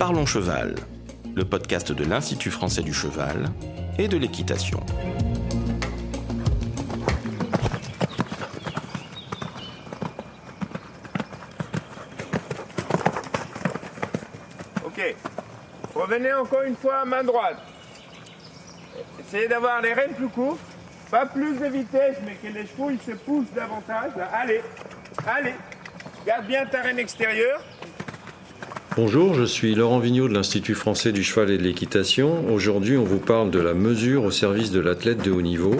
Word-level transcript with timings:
Parlons 0.00 0.24
Cheval, 0.24 0.76
le 1.34 1.44
podcast 1.44 1.92
de 1.92 2.04
l'Institut 2.04 2.50
français 2.50 2.80
du 2.80 2.94
cheval 2.94 3.50
et 3.98 4.08
de 4.08 4.16
l'équitation. 4.16 4.80
Ok. 14.86 15.14
Revenez 15.94 16.32
encore 16.32 16.62
une 16.62 16.76
fois 16.76 17.00
à 17.00 17.04
main 17.04 17.22
droite. 17.22 17.58
Essayez 19.20 19.48
d'avoir 19.48 19.82
les 19.82 19.92
rênes 19.92 20.14
plus 20.14 20.28
courts. 20.28 20.56
Pas 21.10 21.26
plus 21.26 21.58
de 21.58 21.66
vitesse, 21.66 22.16
mais 22.24 22.36
que 22.36 22.46
les 22.46 22.66
chevaux 22.66 22.88
ils 22.88 23.02
se 23.02 23.18
poussent 23.18 23.52
davantage. 23.54 24.12
Allez, 24.32 24.62
allez. 25.26 25.54
Garde 26.26 26.46
bien 26.46 26.64
ta 26.64 26.80
reine 26.80 26.98
extérieure. 26.98 27.60
Bonjour, 29.02 29.32
je 29.32 29.44
suis 29.44 29.74
Laurent 29.74 29.98
Vigneault 29.98 30.28
de 30.28 30.34
l'Institut 30.34 30.74
français 30.74 31.10
du 31.10 31.24
cheval 31.24 31.50
et 31.50 31.56
de 31.56 31.62
l'équitation. 31.62 32.52
Aujourd'hui, 32.52 32.98
on 32.98 33.02
vous 33.02 33.18
parle 33.18 33.50
de 33.50 33.58
la 33.58 33.72
mesure 33.72 34.24
au 34.24 34.30
service 34.30 34.72
de 34.72 34.78
l'athlète 34.78 35.24
de 35.24 35.30
haut 35.30 35.40
niveau. 35.40 35.74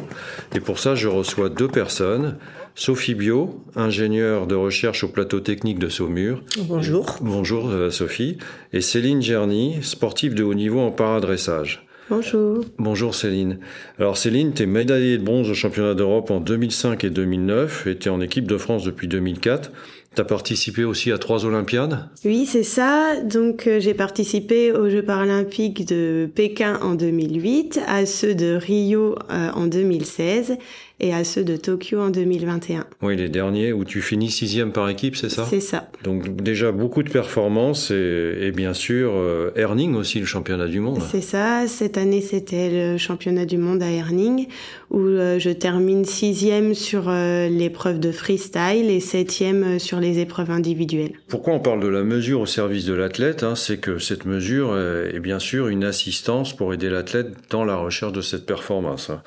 Et 0.55 0.61
pour 0.61 0.79
ça, 0.79 0.95
je 0.95 1.07
reçois 1.07 1.51
deux 1.51 1.69
personnes. 1.69 2.39
Sophie 2.75 3.15
Bio, 3.15 3.63
ingénieure 3.77 4.47
de 4.47 4.55
recherche 4.55 5.05
au 5.05 5.09
plateau 5.09 5.41
technique 5.41 5.79
de 5.79 5.91
Saumur. 5.91 6.43
Bonjour. 6.61 7.19
Bonjour 7.21 7.69
euh, 7.69 7.91
Sophie. 7.91 8.39
Et 8.73 8.81
Céline 8.81 9.21
Gerny, 9.21 9.83
sportive 9.83 10.33
de 10.33 10.43
haut 10.43 10.55
niveau 10.55 10.81
en 10.81 10.91
paradressage. 10.91 11.87
Bonjour. 12.11 12.65
Bonjour 12.79 13.15
Céline. 13.15 13.61
Alors 13.99 14.17
Céline, 14.17 14.53
tu 14.53 14.65
es 14.65 14.67
médaillée 14.67 15.17
de 15.17 15.23
bronze 15.23 15.49
au 15.49 15.55
championnat 15.55 15.95
d'Europe 15.95 16.33
en 16.33 16.41
2005 16.41 17.05
et 17.05 17.11
2009 17.11 17.87
et 17.87 17.97
tu 17.97 18.09
es 18.09 18.11
en 18.11 18.21
équipe 18.21 18.49
de 18.49 18.57
France 18.57 18.83
depuis 18.83 19.07
2004. 19.07 19.71
Tu 20.15 20.21
as 20.21 20.25
participé 20.25 20.83
aussi 20.83 21.13
à 21.13 21.19
trois 21.19 21.45
Olympiades? 21.45 22.09
Oui, 22.25 22.45
c'est 22.45 22.65
ça. 22.65 23.21
Donc 23.23 23.69
euh, 23.69 23.79
j'ai 23.79 23.95
participé 23.95 24.73
aux 24.73 24.91
Jeux 24.91 25.05
paralympiques 25.05 25.87
de 25.87 26.29
Pékin 26.35 26.81
en 26.83 26.95
2008, 26.95 27.81
à 27.87 28.07
ceux 28.07 28.35
de 28.35 28.57
Rio 28.57 29.15
euh, 29.31 29.51
en 29.53 29.69
2016 29.69 30.59
et 31.01 31.15
à 31.15 31.25
ceux 31.25 31.45
de 31.45 31.57
Tokyo 31.57 31.99
en 31.99 32.11
2021. 32.11 32.85
Oui, 33.03 33.17
les 33.17 33.29
derniers 33.29 33.73
où 33.73 33.85
tu 33.85 34.03
finis 34.03 34.31
sixième 34.31 34.73
par 34.73 34.89
équipe, 34.89 35.17
c'est 35.17 35.31
ça? 35.31 35.47
C'est 35.49 35.61
ça. 35.61 35.89
Donc 36.05 36.43
déjà 36.43 36.73
beaucoup 36.73 37.03
de 37.03 37.11
performances 37.11 37.91
et, 37.91 38.39
et 38.43 38.53
bien 38.53 38.75
sûr 38.75 39.13
euh, 39.15 39.51
aussi 39.97 40.21
le 40.21 40.27
championnat 40.27 40.69
du 40.69 40.81
monde. 40.81 41.01
C'est 41.11 41.21
ça. 41.21 41.67
Cette 41.67 41.97
année 41.97 42.21
c'était 42.21 42.71
le 42.71 42.99
championnat 42.99 43.47
du 43.47 43.57
monde 43.57 43.83
à 43.83 43.91
Herning 43.91 44.47
où 44.91 45.01
euh, 45.01 45.39
je 45.39 45.51
termine 45.51 46.05
sixième 46.05 46.75
sur 46.75 47.09
euh, 47.09 47.49
l'épreuve 47.49 48.01
de 48.01 48.13
freestyle 48.13 48.91
et 48.91 49.01
septième 49.01 49.79
sur 49.79 50.01
les 50.01 50.19
épreuves 50.19 50.51
individuelles. 50.51 51.13
Pourquoi 51.29 51.55
on 51.55 51.61
parle 51.61 51.81
de 51.81 51.89
la 51.89 52.03
mesure 52.03 52.41
au 52.41 52.47
service 52.47 52.85
de 52.85 52.95
l'athlète 52.95 53.43
hein, 53.43 53.55
C'est 53.55 53.79
que 53.79 53.99
cette 53.99 54.27
mesure 54.27 54.77
est 54.79 55.21
bien 55.21 55.39
sûr 55.39 55.69
une 55.69 55.85
assistance 55.85 56.55
pour 56.55 56.75
aider 56.75 56.91
l'athlète 56.91 57.29
dans 57.51 57.65
la 57.65 57.77
recherche 57.77 58.13
de 58.13 58.21
cette 58.21 58.47
performance. 58.47 59.11
hein. 59.11 59.23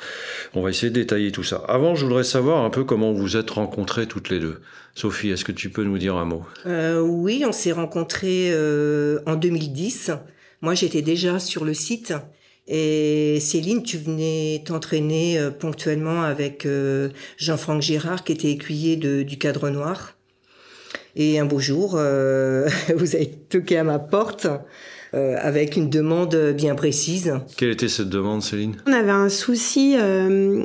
On 0.54 0.62
va 0.62 0.70
essayer 0.70 0.90
de 0.90 0.96
détailler 0.96 1.32
tout 1.32 1.44
ça. 1.44 1.63
Avant, 1.68 1.96
je 1.96 2.06
voudrais 2.06 2.24
savoir 2.24 2.64
un 2.64 2.70
peu 2.70 2.84
comment 2.84 3.14
vous 3.14 3.38
êtes 3.38 3.50
rencontrées 3.52 4.08
toutes 4.08 4.30
les 4.30 4.40
deux. 4.40 4.62
Sophie, 4.96 5.30
est-ce 5.30 5.46
que 5.46 5.52
tu 5.52 5.70
peux 5.70 5.84
nous 5.84 5.98
dire 5.98 6.16
un 6.16 6.26
mot? 6.26 6.44
Euh, 6.66 7.00
oui, 7.02 7.44
on 7.48 7.52
s'est 7.52 7.72
rencontrés 7.72 8.50
euh, 8.52 9.20
en 9.26 9.36
2010. 9.36 10.12
Moi, 10.62 10.74
j'étais 10.76 11.02
déjà 11.02 11.40
sur 11.40 11.66
le 11.66 11.74
site. 11.74 12.14
Et 12.68 13.40
Céline, 13.42 13.84
tu 13.84 13.98
venais 13.98 14.64
t'entraîner 14.66 15.38
euh, 15.38 15.52
ponctuellement 15.52 16.24
avec 16.24 16.66
euh, 16.66 17.10
Jean-Franck 17.38 17.82
Girard, 17.82 18.24
qui 18.24 18.32
était 18.32 18.52
écuyer 18.52 18.96
de, 18.96 19.24
du 19.24 19.38
cadre 19.38 19.70
noir. 19.70 20.16
Et 21.16 21.40
un 21.40 21.46
beau 21.46 21.60
jour, 21.60 21.96
euh, 21.96 22.68
vous 22.96 23.16
avez 23.16 23.30
toqué 23.30 23.78
à 23.78 23.84
ma 23.84 24.00
porte 24.00 24.48
euh, 25.14 25.36
avec 25.40 25.76
une 25.76 25.90
demande 25.90 26.36
bien 26.56 26.76
précise. 26.76 27.34
Quelle 27.58 27.70
était 27.70 27.90
cette 27.90 28.10
demande, 28.10 28.42
Céline? 28.42 28.78
On 28.88 28.94
avait 28.94 29.12
un 29.12 29.30
souci 29.30 29.96
euh, 30.00 30.64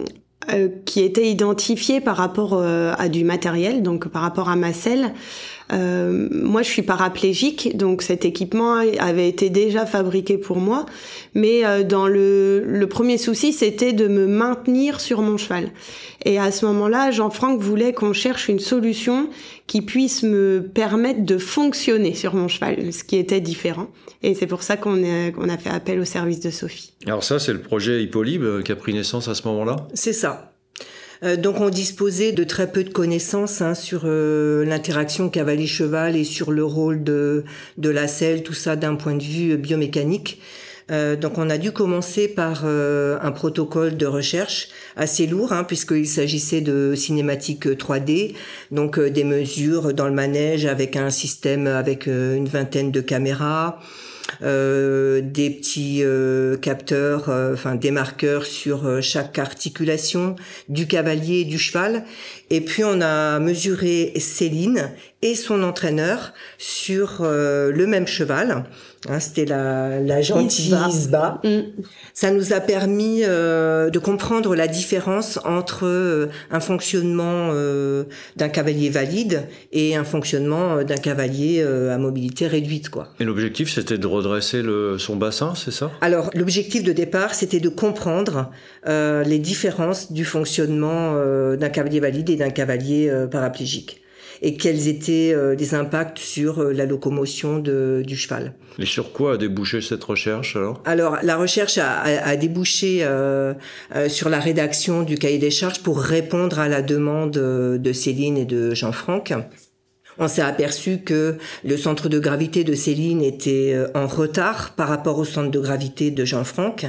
qui 0.84 1.00
était 1.00 1.28
identifié 1.28 2.00
par 2.00 2.16
rapport 2.16 2.54
euh, 2.54 2.94
à 2.98 3.08
du 3.08 3.24
matériel, 3.24 3.82
donc 3.82 4.08
par 4.08 4.22
rapport 4.22 4.48
à 4.48 4.56
ma 4.56 4.72
selle. 4.72 5.12
Euh, 5.72 6.28
moi, 6.30 6.62
je 6.62 6.68
suis 6.68 6.82
paraplégique, 6.82 7.76
donc 7.76 8.02
cet 8.02 8.24
équipement 8.24 8.74
avait 8.98 9.28
été 9.28 9.50
déjà 9.50 9.86
fabriqué 9.86 10.38
pour 10.38 10.58
moi. 10.58 10.86
Mais 11.34 11.64
euh, 11.64 11.84
dans 11.84 12.06
le, 12.06 12.64
le 12.64 12.86
premier 12.86 13.18
souci, 13.18 13.52
c'était 13.52 13.92
de 13.92 14.08
me 14.08 14.26
maintenir 14.26 15.00
sur 15.00 15.20
mon 15.20 15.36
cheval. 15.36 15.70
Et 16.24 16.38
à 16.38 16.50
ce 16.50 16.66
moment-là, 16.66 17.10
Jean-Franck 17.10 17.60
voulait 17.60 17.92
qu'on 17.92 18.12
cherche 18.12 18.48
une 18.48 18.58
solution 18.58 19.28
qui 19.66 19.82
puisse 19.82 20.22
me 20.22 20.60
permettre 20.60 21.24
de 21.24 21.38
fonctionner 21.38 22.14
sur 22.14 22.34
mon 22.34 22.48
cheval, 22.48 22.92
ce 22.92 23.04
qui 23.04 23.16
était 23.16 23.40
différent. 23.40 23.88
Et 24.22 24.34
c'est 24.34 24.46
pour 24.46 24.62
ça 24.62 24.76
qu'on 24.76 25.04
a, 25.04 25.30
qu'on 25.30 25.48
a 25.48 25.58
fait 25.58 25.70
appel 25.70 26.00
au 26.00 26.04
service 26.04 26.40
de 26.40 26.50
Sophie. 26.50 26.92
Alors 27.06 27.22
ça, 27.22 27.38
c'est 27.38 27.52
le 27.52 27.60
projet 27.60 28.02
Hippolybe 28.02 28.42
euh, 28.42 28.62
qui 28.62 28.72
a 28.72 28.76
pris 28.76 28.92
naissance 28.92 29.28
à 29.28 29.34
ce 29.34 29.46
moment-là? 29.46 29.76
C'est 29.94 30.12
ça. 30.12 30.52
Euh, 31.24 31.36
donc 31.36 31.60
on 31.60 31.70
disposait 31.70 32.32
de 32.32 32.44
très 32.44 32.70
peu 32.70 32.84
de 32.84 32.90
connaissances 32.90 33.60
hein, 33.60 33.74
sur 33.74 34.02
euh, 34.04 34.64
l'interaction 34.64 35.28
cavalier-cheval 35.28 36.16
et 36.16 36.24
sur 36.24 36.50
le 36.52 36.64
rôle 36.64 37.02
de, 37.02 37.44
la 37.82 38.06
selle, 38.08 38.42
tout 38.42 38.54
ça 38.54 38.76
d'un 38.76 38.94
point 38.94 39.14
de 39.14 39.22
vue 39.22 39.56
biomécanique. 39.56 40.40
Euh, 40.90 41.16
donc 41.16 41.36
on 41.36 41.50
a 41.50 41.58
dû 41.58 41.70
commencer 41.70 42.28
par 42.28 42.64
un 42.64 43.32
protocole 43.32 43.96
de 43.96 44.06
recherche 44.06 44.68
assez 44.96 45.26
lourd, 45.26 45.52
hein, 45.52 45.64
puisqu'il 45.64 46.06
s'agissait 46.06 46.60
de 46.60 46.94
cinématiques 46.94 47.66
3D, 47.66 48.34
donc 48.70 48.98
des 48.98 49.24
mesures 49.24 49.92
dans 49.92 50.06
le 50.06 50.14
manège 50.14 50.64
avec 50.66 50.96
un 50.96 51.10
système 51.10 51.66
avec 51.66 52.06
une 52.06 52.48
vingtaine 52.48 52.90
de 52.90 53.00
caméras, 53.00 53.80
euh, 54.42 55.20
des 55.22 55.50
petits 55.50 56.02
euh, 56.02 56.56
capteurs, 56.56 57.28
euh, 57.28 57.54
enfin 57.54 57.74
des 57.74 57.90
marqueurs 57.90 58.46
sur 58.46 58.86
euh, 58.86 59.00
chaque 59.00 59.38
articulation 59.38 60.36
du 60.68 60.86
cavalier 60.86 61.40
et 61.40 61.44
du 61.44 61.58
cheval. 61.58 62.04
Et 62.50 62.60
puis 62.60 62.84
on 62.84 63.00
a 63.00 63.38
mesuré 63.38 64.12
Céline 64.16 64.90
et 65.22 65.34
son 65.34 65.62
entraîneur 65.62 66.32
sur 66.58 67.18
euh, 67.22 67.72
le 67.72 67.86
même 67.86 68.06
cheval. 68.06 68.64
Hein, 69.08 69.20
C'était 69.20 69.44
la, 69.44 70.00
la 70.00 70.22
gentille 70.22 70.74
Isba. 70.88 71.40
Mm. 71.44 71.60
Ça 72.14 72.30
nous 72.30 72.52
a 72.52 72.60
permis 72.60 73.22
euh, 73.24 73.90
de 73.90 73.98
comprendre 73.98 74.56
la 74.56 74.66
différence 74.66 75.38
entre 75.44 75.86
euh, 75.86 76.26
un 76.50 76.60
fonctionnement 76.60 77.50
euh, 77.52 78.04
d'un 78.36 78.48
cavalier 78.48 78.90
valide 78.90 79.42
et 79.72 79.94
un 79.94 80.04
fonctionnement 80.04 80.78
euh, 80.78 80.84
d'un 80.84 80.96
cavalier 80.96 81.62
euh, 81.64 81.94
à 81.94 81.98
mobilité 81.98 82.46
réduite, 82.48 82.88
quoi. 82.88 83.08
Et 83.20 83.24
l'objectif, 83.24 83.72
c'était 83.72 83.98
de 83.98 84.06
redresser 84.06 84.62
le, 84.62 84.98
son 84.98 85.16
bassin, 85.16 85.54
c'est 85.56 85.72
ça? 85.72 85.90
Alors, 86.00 86.30
l'objectif 86.34 86.82
de 86.82 86.92
départ, 86.92 87.34
c'était 87.34 87.60
de 87.60 87.68
comprendre 87.68 88.50
euh, 88.88 89.22
les 89.24 89.38
différences 89.38 90.12
du 90.12 90.24
fonctionnement 90.24 91.12
euh, 91.14 91.56
d'un 91.56 91.68
cavalier 91.68 92.00
valide 92.00 92.30
et 92.30 92.36
d'un 92.36 92.50
cavalier 92.50 93.08
euh, 93.08 93.26
paraplégique 93.26 94.02
et 94.42 94.56
quels 94.56 94.88
étaient 94.88 95.32
euh, 95.34 95.54
les 95.54 95.74
impacts 95.74 96.18
sur 96.18 96.60
euh, 96.60 96.72
la 96.72 96.86
locomotion 96.86 97.58
de, 97.58 98.02
du 98.06 98.16
cheval. 98.16 98.54
Et 98.78 98.86
sur 98.86 99.12
quoi 99.12 99.34
a 99.34 99.36
débouché 99.36 99.80
cette 99.80 100.04
recherche 100.04 100.54
alors? 100.56 100.80
Alors, 100.84 101.18
la 101.22 101.36
recherche 101.36 101.78
a, 101.78 101.90
a- 101.98 102.28
a 102.28 102.36
débouché 102.36 102.98
euh, 103.02 103.54
euh, 103.96 104.08
sur 104.08 104.28
la 104.28 104.38
rédaction 104.38 105.02
du 105.02 105.16
cahier 105.18 105.38
des 105.38 105.50
charges 105.50 105.80
pour 105.82 106.00
répondre 106.00 106.58
à 106.58 106.68
la 106.68 106.82
demande 106.82 107.36
euh, 107.36 107.78
de 107.78 107.92
Céline 107.92 108.36
et 108.36 108.44
de 108.44 108.74
Jean-Franck. 108.74 109.32
On 110.20 110.26
s'est 110.26 110.42
aperçu 110.42 110.98
que 110.98 111.36
le 111.64 111.76
centre 111.76 112.08
de 112.08 112.18
gravité 112.18 112.64
de 112.64 112.74
Céline 112.74 113.22
était 113.22 113.76
en 113.94 114.08
retard 114.08 114.74
par 114.74 114.88
rapport 114.88 115.16
au 115.16 115.24
centre 115.24 115.52
de 115.52 115.60
gravité 115.60 116.10
de 116.10 116.24
Jean-Franck 116.24 116.86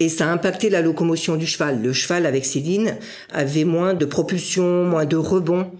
et 0.00 0.08
ça 0.08 0.26
a 0.28 0.32
impacté 0.32 0.70
la 0.70 0.82
locomotion 0.82 1.36
du 1.36 1.46
cheval. 1.46 1.80
Le 1.80 1.92
cheval 1.92 2.26
avec 2.26 2.44
Céline 2.44 2.96
avait 3.32 3.62
moins 3.62 3.94
de 3.94 4.04
propulsion, 4.04 4.84
moins 4.86 5.04
de 5.04 5.14
rebond. 5.16 5.70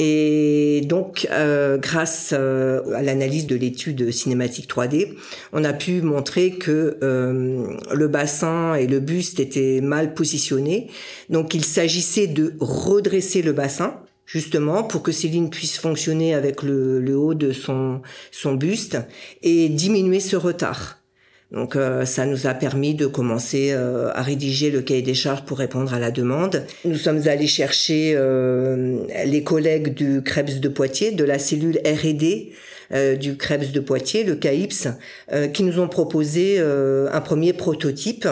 Et 0.00 0.82
donc, 0.86 1.28
euh, 1.30 1.78
grâce 1.78 2.34
euh, 2.36 2.94
à 2.94 3.02
l'analyse 3.02 3.46
de 3.46 3.54
l'étude 3.54 4.10
cinématique 4.10 4.68
3D, 4.68 5.14
on 5.52 5.62
a 5.62 5.72
pu 5.72 6.02
montrer 6.02 6.52
que 6.52 6.98
euh, 7.02 7.76
le 7.92 8.08
bassin 8.08 8.74
et 8.74 8.88
le 8.88 8.98
buste 8.98 9.38
étaient 9.38 9.80
mal 9.80 10.14
positionnés. 10.14 10.90
Donc, 11.30 11.54
il 11.54 11.64
s'agissait 11.64 12.26
de 12.26 12.54
redresser 12.58 13.40
le 13.42 13.52
bassin, 13.52 14.00
justement, 14.26 14.82
pour 14.82 15.02
que 15.02 15.12
Céline 15.12 15.48
puisse 15.48 15.78
fonctionner 15.78 16.34
avec 16.34 16.64
le, 16.64 17.00
le 17.00 17.16
haut 17.16 17.34
de 17.34 17.52
son, 17.52 18.02
son 18.32 18.54
buste 18.54 18.98
et 19.42 19.68
diminuer 19.68 20.18
ce 20.18 20.34
retard. 20.34 21.03
Donc 21.54 21.76
euh, 21.76 22.04
ça 22.04 22.26
nous 22.26 22.46
a 22.46 22.54
permis 22.54 22.94
de 22.94 23.06
commencer 23.06 23.70
euh, 23.72 24.10
à 24.14 24.22
rédiger 24.22 24.70
le 24.70 24.82
cahier 24.82 25.02
des 25.02 25.14
charges 25.14 25.44
pour 25.44 25.58
répondre 25.58 25.94
à 25.94 25.98
la 25.98 26.10
demande. 26.10 26.66
Nous 26.84 26.96
sommes 26.96 27.28
allés 27.28 27.46
chercher 27.46 28.14
euh, 28.16 28.98
les 29.24 29.42
collègues 29.44 29.94
du 29.94 30.20
Krebs 30.22 30.60
de 30.60 30.68
Poitiers, 30.68 31.12
de 31.12 31.24
la 31.24 31.38
cellule 31.38 31.78
R&D 31.86 32.52
euh, 32.92 33.16
du 33.16 33.36
Krebs 33.36 33.72
de 33.72 33.80
Poitiers, 33.80 34.24
le 34.24 34.36
CAIPS, 34.36 34.88
euh, 35.32 35.48
qui 35.48 35.62
nous 35.62 35.80
ont 35.80 35.88
proposé 35.88 36.56
euh, 36.58 37.08
un 37.12 37.20
premier 37.20 37.52
prototype. 37.52 38.28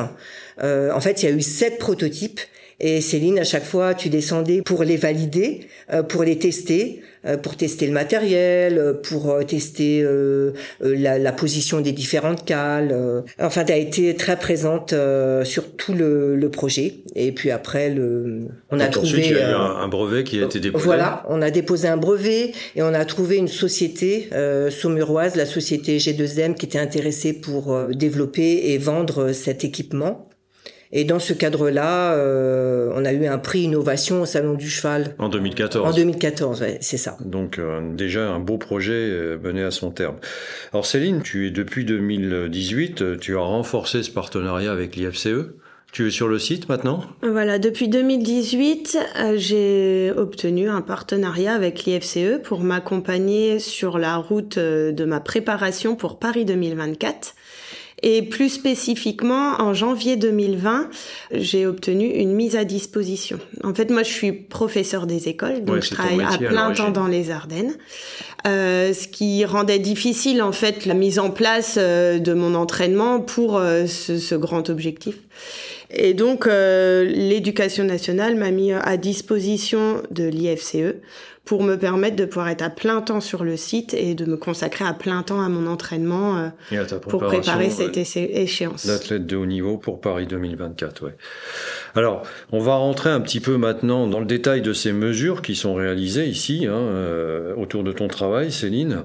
En 0.61 1.01
fait, 1.01 1.23
il 1.23 1.29
y 1.29 1.33
a 1.33 1.35
eu 1.35 1.41
sept 1.41 1.79
prototypes 1.79 2.41
Et 2.85 3.01
Céline, 3.01 3.39
à 3.39 3.45
chaque 3.45 3.65
fois, 3.65 3.95
tu 3.95 4.09
descendais 4.09 4.61
pour 4.61 4.83
les 4.83 4.97
valider, 4.97 5.61
euh, 5.93 6.03
pour 6.03 6.25
les 6.25 6.37
tester, 6.37 7.01
euh, 7.25 7.37
pour 7.37 7.57
tester 7.57 7.87
le 7.87 7.93
matériel, 7.93 8.97
pour 9.05 9.39
tester 9.47 10.05
la, 10.81 11.19
la, 11.19 11.33
position 11.33 11.81
des 11.81 11.93
différentes 11.93 12.45
cales. 12.45 13.23
Enfin, 13.41 13.65
tu 13.65 13.73
as 13.73 13.77
été 13.77 14.17
très 14.17 14.37
présente 14.37 14.93
sur 15.45 15.77
tout 15.77 15.95
le, 15.95 16.35
le, 16.35 16.51
projet. 16.51 16.95
Et 17.15 17.31
puis 17.31 17.53
après, 17.53 17.89
le, 17.91 18.49
on 18.71 18.81
a 18.81 18.89
trouvé 18.89 19.09
ensuite, 19.09 19.27
il 19.27 19.33
y 19.33 19.37
a 19.37 19.51
eu 19.51 19.55
un, 19.55 19.89
brevet 19.89 20.25
qui 20.25 20.41
a 20.41 20.47
été 20.47 20.59
déposé. 20.59 20.85
Voilà, 20.85 21.25
on 21.29 21.41
a 21.41 21.53
déposé 21.53 21.87
un 21.87 21.97
brevet 21.97 22.53
et 22.75 22.83
on 22.83 22.93
a 22.93 23.05
trouvé 23.05 23.37
une 23.37 23.49
société 23.49 24.29
saumuroise, 24.71 25.37
la 25.37 25.47
société 25.47 25.99
G2M, 25.99 26.55
qui 26.55 26.67
était 26.67 26.81
intéressée 26.81 27.33
pour 27.33 27.87
développer 27.91 28.73
et 28.73 28.79
vendre 28.79 29.31
cet 29.31 29.65
équipement. 29.65 30.29
Et 30.95 31.05
dans 31.05 31.19
ce 31.19 31.33
cadre-là, 31.33 32.13
euh, 32.13 32.93
on 32.95 33.07
a 33.07 33.13
eu 33.13 33.27
un 33.27 33.39
prix 33.39 33.63
innovation 33.63 34.23
au 34.23 34.27
Salon 34.27 34.53
du 34.55 34.69
Cheval. 34.69 35.15
En 35.19 35.31
2014. 35.31 35.89
En 35.89 35.97
2014, 35.97 36.61
ouais, 36.61 36.79
c'est 36.83 36.99
ça. 36.99 37.17
Donc 37.25 37.59
euh, 37.59 37.81
déjà 37.95 38.29
un 38.29 38.39
beau 38.39 38.59
projet 38.59 38.93
euh, 38.93 39.39
mené 39.43 39.63
à 39.63 39.71
son 39.71 39.91
terme. 39.91 40.17
Alors 40.75 40.85
Céline, 40.85 41.23
tu 41.23 41.47
es 41.47 41.51
depuis 41.51 41.87
2018, 41.87 43.19
tu 43.19 43.37
as 43.37 43.41
renforcé 43.41 44.03
ce 44.03 44.11
partenariat 44.11 44.71
avec 44.71 44.95
l'IFCE. 44.97 45.55
Tu 45.93 46.09
es 46.09 46.11
sur 46.11 46.29
le 46.29 46.39
site 46.39 46.71
maintenant? 46.71 47.05
Voilà, 47.23 47.59
depuis 47.59 47.89
2018, 47.89 48.99
j'ai 49.37 50.11
obtenu 50.17 50.71
un 50.71 50.81
partenariat 50.81 51.53
avec 51.53 51.85
l'IFCE 51.85 52.41
pour 52.43 52.61
m'accompagner 52.61 53.59
sur 53.59 53.99
la 53.99 54.17
route 54.17 54.59
de 54.59 55.05
ma 55.05 55.21
préparation 55.21 55.95
pour 55.95 56.19
Paris 56.19 56.47
2024. 56.47 57.35
Et 58.03 58.23
plus 58.23 58.49
spécifiquement, 58.49 59.61
en 59.61 59.75
janvier 59.75 60.17
2020, 60.17 60.89
j'ai 61.33 61.67
obtenu 61.67 62.07
une 62.07 62.33
mise 62.33 62.57
à 62.57 62.65
disposition. 62.65 63.39
En 63.63 63.75
fait, 63.75 63.91
moi, 63.91 64.03
je 64.03 64.11
suis 64.11 64.33
professeur 64.33 65.07
des 65.07 65.29
écoles, 65.29 65.65
donc 65.65 65.83
je 65.83 65.91
travaille 65.91 66.21
à 66.21 66.37
plein 66.37 66.73
temps 66.73 66.91
dans 66.91 67.07
les 67.07 67.31
Ardennes. 67.31 67.75
Euh, 68.45 68.93
ce 68.93 69.07
qui 69.07 69.45
rendait 69.45 69.79
difficile 69.79 70.43
en 70.43 70.51
fait 70.51 70.85
la 70.85 70.95
mise 70.95 71.21
en 71.21 71.31
place 71.31 71.77
euh, 71.79 72.19
de 72.19 72.33
mon 72.33 72.57
entraînement 72.57 73.21
pour 73.21 73.57
euh, 73.57 73.87
ce, 73.87 74.19
ce, 74.19 74.35
grand 74.35 74.69
objectif. 74.69 75.15
Et 75.91 76.13
donc 76.13 76.47
l'éducation 76.47 77.85
nationale 77.85 78.35
m'a 78.35 78.51
mis 78.51 78.73
à 78.73 78.97
disposition 78.97 80.03
de 80.11 80.25
l'IFCE 80.25 80.95
pour 81.45 81.65
me 81.65 81.77
permettre 81.77 82.15
de 82.15 82.25
pouvoir 82.25 82.49
être 82.49 82.63
à 82.63 82.71
plein 82.71 83.01
temps 83.01 83.21
sur 83.21 83.43
le 83.43 83.57
site 83.57 83.95
et 83.95 84.15
de 84.15 84.25
me 84.25 84.37
consacrer 84.37 84.85
à 84.85 84.95
plein 84.95 85.23
temps 85.23 85.41
à 85.41 85.49
mon 85.49 85.67
entraînement 85.67 86.37
euh, 86.37 86.85
pour 87.09 87.21
préparer 87.21 87.69
cette 87.69 87.97
échéance. 87.97 88.87
D'athlète 88.87 89.27
de 89.27 89.37
haut 89.37 89.47
niveau 89.47 89.77
pour 89.77 90.01
Paris 90.01 90.27
2024, 90.27 91.05
ouais. 91.05 91.17
Alors, 91.97 92.23
on 92.53 92.61
va 92.61 92.77
rentrer 92.77 93.11
un 93.11 93.21
petit 93.21 93.41
peu 93.41 93.57
maintenant 93.57 94.07
dans 94.07 94.21
le 94.21 94.27
détail 94.27 94.63
de 94.63 94.73
ces 94.73 94.93
mesures 94.93 95.43
qui 95.43 95.57
sont 95.57 95.75
réalisées 95.75 96.27
ici, 96.27 96.67
hein, 96.67 96.75
euh, 96.75 97.55
autour 97.57 97.83
de 97.83 97.93
ton 97.93 98.07
travail, 98.07 98.53
Céline. 98.53 99.03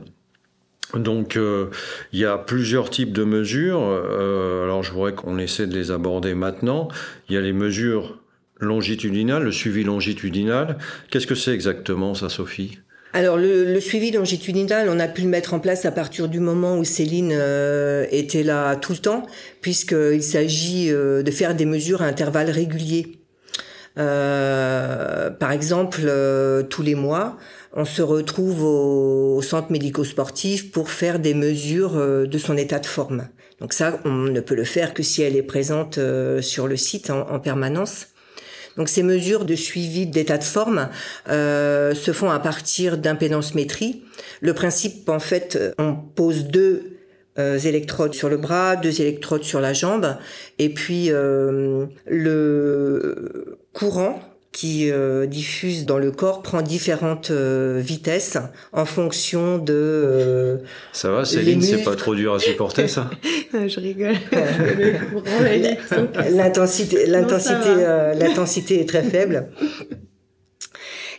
Donc 0.94 1.36
euh, 1.36 1.70
il 2.14 2.20
y 2.20 2.26
a 2.26 2.38
plusieurs 2.38 2.90
types 2.90 3.12
de 3.12 3.26
mesures. 3.26 3.82
alors 3.82 4.84
je 4.84 4.94
voudrais 4.94 5.14
qu'on 5.14 5.38
essaie 5.38 5.68
de 5.68 5.74
les 5.74 5.92
aborder 5.92 6.34
maintenant. 6.34 6.88
Il 7.28 7.36
y 7.36 7.38
a 7.38 7.42
les 7.42 7.52
mesures 7.52 8.20
longitudinal, 8.60 9.44
le 9.44 9.52
suivi 9.52 9.84
longitudinal. 9.84 10.78
Qu'est-ce 11.10 11.28
que 11.28 11.36
c'est 11.36 11.54
exactement 11.54 12.14
ça, 12.14 12.30
Sophie? 12.30 12.80
Alors 13.14 13.38
le, 13.38 13.80
suivi 13.80 14.12
longitudinal, 14.12 14.90
on 14.90 15.00
a 15.00 15.08
pu 15.08 15.22
le 15.24 15.30
mettre 15.30 15.54
en 15.54 15.60
place 15.60 15.86
à 15.86 15.92
partir 15.92 16.28
du 16.28 16.40
moment 16.40 16.78
où 16.78 16.84
Céline 16.84 17.32
euh, 17.34 18.06
était 18.12 18.44
là 18.44 18.76
tout 18.76 18.92
le 18.92 18.98
temps, 19.00 19.26
puisqu'il 19.62 20.22
s'agit 20.22 20.92
euh, 20.92 21.24
de 21.24 21.32
faire 21.32 21.56
des 21.56 21.66
mesures 21.66 22.02
à 22.02 22.06
intervalles 22.06 22.50
réguliers. 22.50 23.18
Euh, 23.98 25.32
par 25.32 25.52
exemple, 25.52 26.02
tous 26.70 26.84
les 26.84 26.94
mois, 26.94 27.38
on 27.74 27.86
se 27.86 28.04
retrouve 28.04 28.64
au, 28.64 29.42
centre 29.42 29.72
médico-sportif 29.72 30.72
pour 30.72 30.92
faire 30.92 31.18
des 31.20 31.34
mesures 31.34 31.96
de 31.96 32.38
son 32.38 32.58
état 32.58 32.80
de 32.80 32.86
forme. 32.86 33.28
Donc 33.60 33.74
ça, 33.74 34.00
on 34.06 34.12
ne 34.12 34.40
peut 34.42 34.54
le 34.54 34.66
faire 34.66 34.94
que 34.94 35.02
si 35.02 35.24
elle 35.24 35.36
est 35.36 35.42
présente 35.42 35.98
sur 36.42 36.68
le 36.68 36.78
site 36.78 37.10
en 37.10 37.40
permanence. 37.40 38.10
Donc 38.78 38.90
ces 38.90 39.04
mesures 39.04 39.46
de 39.46 39.56
suivi 39.56 40.06
d'état 40.06 40.38
de 40.38 40.44
forme 40.44 40.90
euh, 41.30 41.94
se 41.96 42.12
font 42.12 42.30
à 42.30 42.40
partir 42.40 42.98
d'impédance-métrie. 42.98 44.04
Le 44.42 44.54
principe, 44.54 45.10
en 45.10 45.20
fait, 45.20 45.74
on 45.80 45.96
pose 45.96 46.46
deux 46.46 46.98
euh, 47.40 47.60
électrodes 47.60 48.16
sur 48.16 48.30
le 48.30 48.38
bras, 48.38 48.76
deux 48.76 49.00
électrodes 49.00 49.44
sur 49.44 49.60
la 49.60 49.72
jambe, 49.72 50.18
et 50.58 50.70
puis 50.70 51.12
euh, 51.12 51.86
le 52.08 53.60
courant 53.74 54.20
qui 54.58 54.90
euh, 54.90 55.28
diffuse 55.28 55.86
dans 55.86 56.00
le 56.00 56.10
corps 56.10 56.42
prend 56.42 56.64
différentes 56.64 57.30
euh, 57.30 57.80
vitesses 57.80 58.40
en 58.74 58.86
fonction 58.86 59.60
de. 59.60 59.76
Euh, 59.76 60.58
ça 60.94 61.12
va, 61.12 61.26
Céline, 61.26 61.62
c'est 61.62 61.84
pas 61.84 61.96
trop 61.96 62.16
dur 62.16 62.34
à 62.34 62.40
supporter 62.40 62.88
ça 62.88 63.08
Je 63.54 63.80
rigole. 63.80 64.16
l'intensité, 66.32 67.06
l'intensité, 67.06 67.70
l'intensité 68.20 68.82
est 68.82 68.90
très 68.90 69.04
faible 69.04 69.50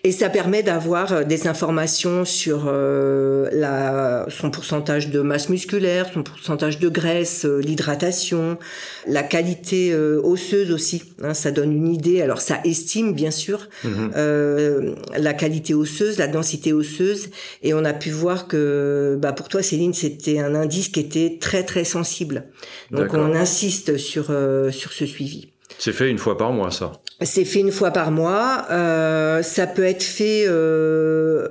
et 0.05 0.13
ça 0.13 0.29
permet 0.29 0.63
d'avoir 0.63 1.13
euh, 1.13 1.25
des 1.25 1.47
informations 1.47 2.25
sur 2.25 2.65
euh, 2.67 3.49
la, 3.53 4.27
son 4.29 4.51
pourcentage 4.51 5.11
de 5.11 5.21
masse 5.21 5.49
musculaire, 5.49 6.09
son 6.13 6.23
pourcentage 6.23 6.79
de 6.79 6.89
graisse, 6.89 7.45
euh, 7.45 7.61
l'hydratation, 7.61 8.59
la 9.07 9.23
qualité 9.23 9.95
osseuse 9.95 10.71
aussi. 10.71 11.03
Hein, 11.23 11.35
ça 11.35 11.51
donne 11.51 11.73
une 11.73 11.93
idée. 11.93 12.23
Alors 12.23 12.41
ça 12.41 12.61
estime 12.65 13.13
bien 13.13 13.31
sûr 13.31 13.69
mhm. 13.85 14.95
la 15.17 15.35
qualité 15.35 15.75
osseuse, 15.75 16.19
la 16.19 16.29
densité 16.29 16.73
osseuse, 16.73 17.29
et 17.63 17.75
on 17.75 17.85
a 17.85 17.93
pu 17.93 18.11
voir 18.11 18.49
que 18.49 19.19
bah, 19.21 19.33
pour 19.33 19.49
toi 19.49 19.63
Céline 19.63 19.95
c'était 19.95 20.39
un 20.39 20.55
indice 20.55 20.89
qui 20.89 21.01
était 21.01 21.39
très 21.41 21.65
très 21.65 21.85
sensible. 21.85 22.45
Donc 22.91 23.15
on 23.15 23.35
insiste 23.35 23.97
sur 23.97 24.27
sur 24.71 24.93
ce 24.93 25.07
suivi. 25.07 25.53
C'est 25.79 25.93
fait 25.93 26.11
une 26.11 26.19
fois 26.19 26.37
par 26.37 26.53
mois, 26.53 26.73
ça. 26.73 26.93
C'est 27.23 27.45
fait 27.45 27.61
une 27.61 27.73
fois 27.73 27.93
par 27.93 28.11
mois. 28.11 28.67
Euh, 28.71 29.43
ça 29.43 29.69
peut 29.69 29.85
être 29.85 30.03
fait 30.03 30.45
euh, 30.47 31.49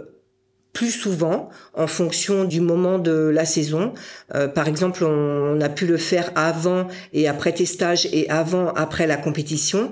plus 0.74 0.91
souvent 0.91 1.50
en 1.74 1.88
fonction 1.88 2.44
du 2.44 2.59
moment 2.59 3.00
de 3.00 3.31
la 3.33 3.45
saison. 3.45 3.94
Euh, 4.35 4.50
par 4.50 4.68
exemple, 4.68 5.06
on, 5.06 5.59
a 5.62 5.69
pu 5.69 5.88
le 5.88 5.97
faire 5.97 6.31
avant 6.35 6.88
et 7.13 7.27
après 7.29 7.53
testage 7.53 8.07
et 8.12 8.29
avant 8.29 8.74
après 8.74 9.07
la 9.07 9.18
compétition 9.18 9.91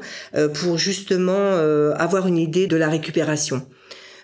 pour 0.53 0.77
justement 0.77 1.53
avoir 1.97 2.27
une 2.27 2.38
idée 2.38 2.67
de 2.67 2.75
la 2.75 2.89
récupération 2.89 3.65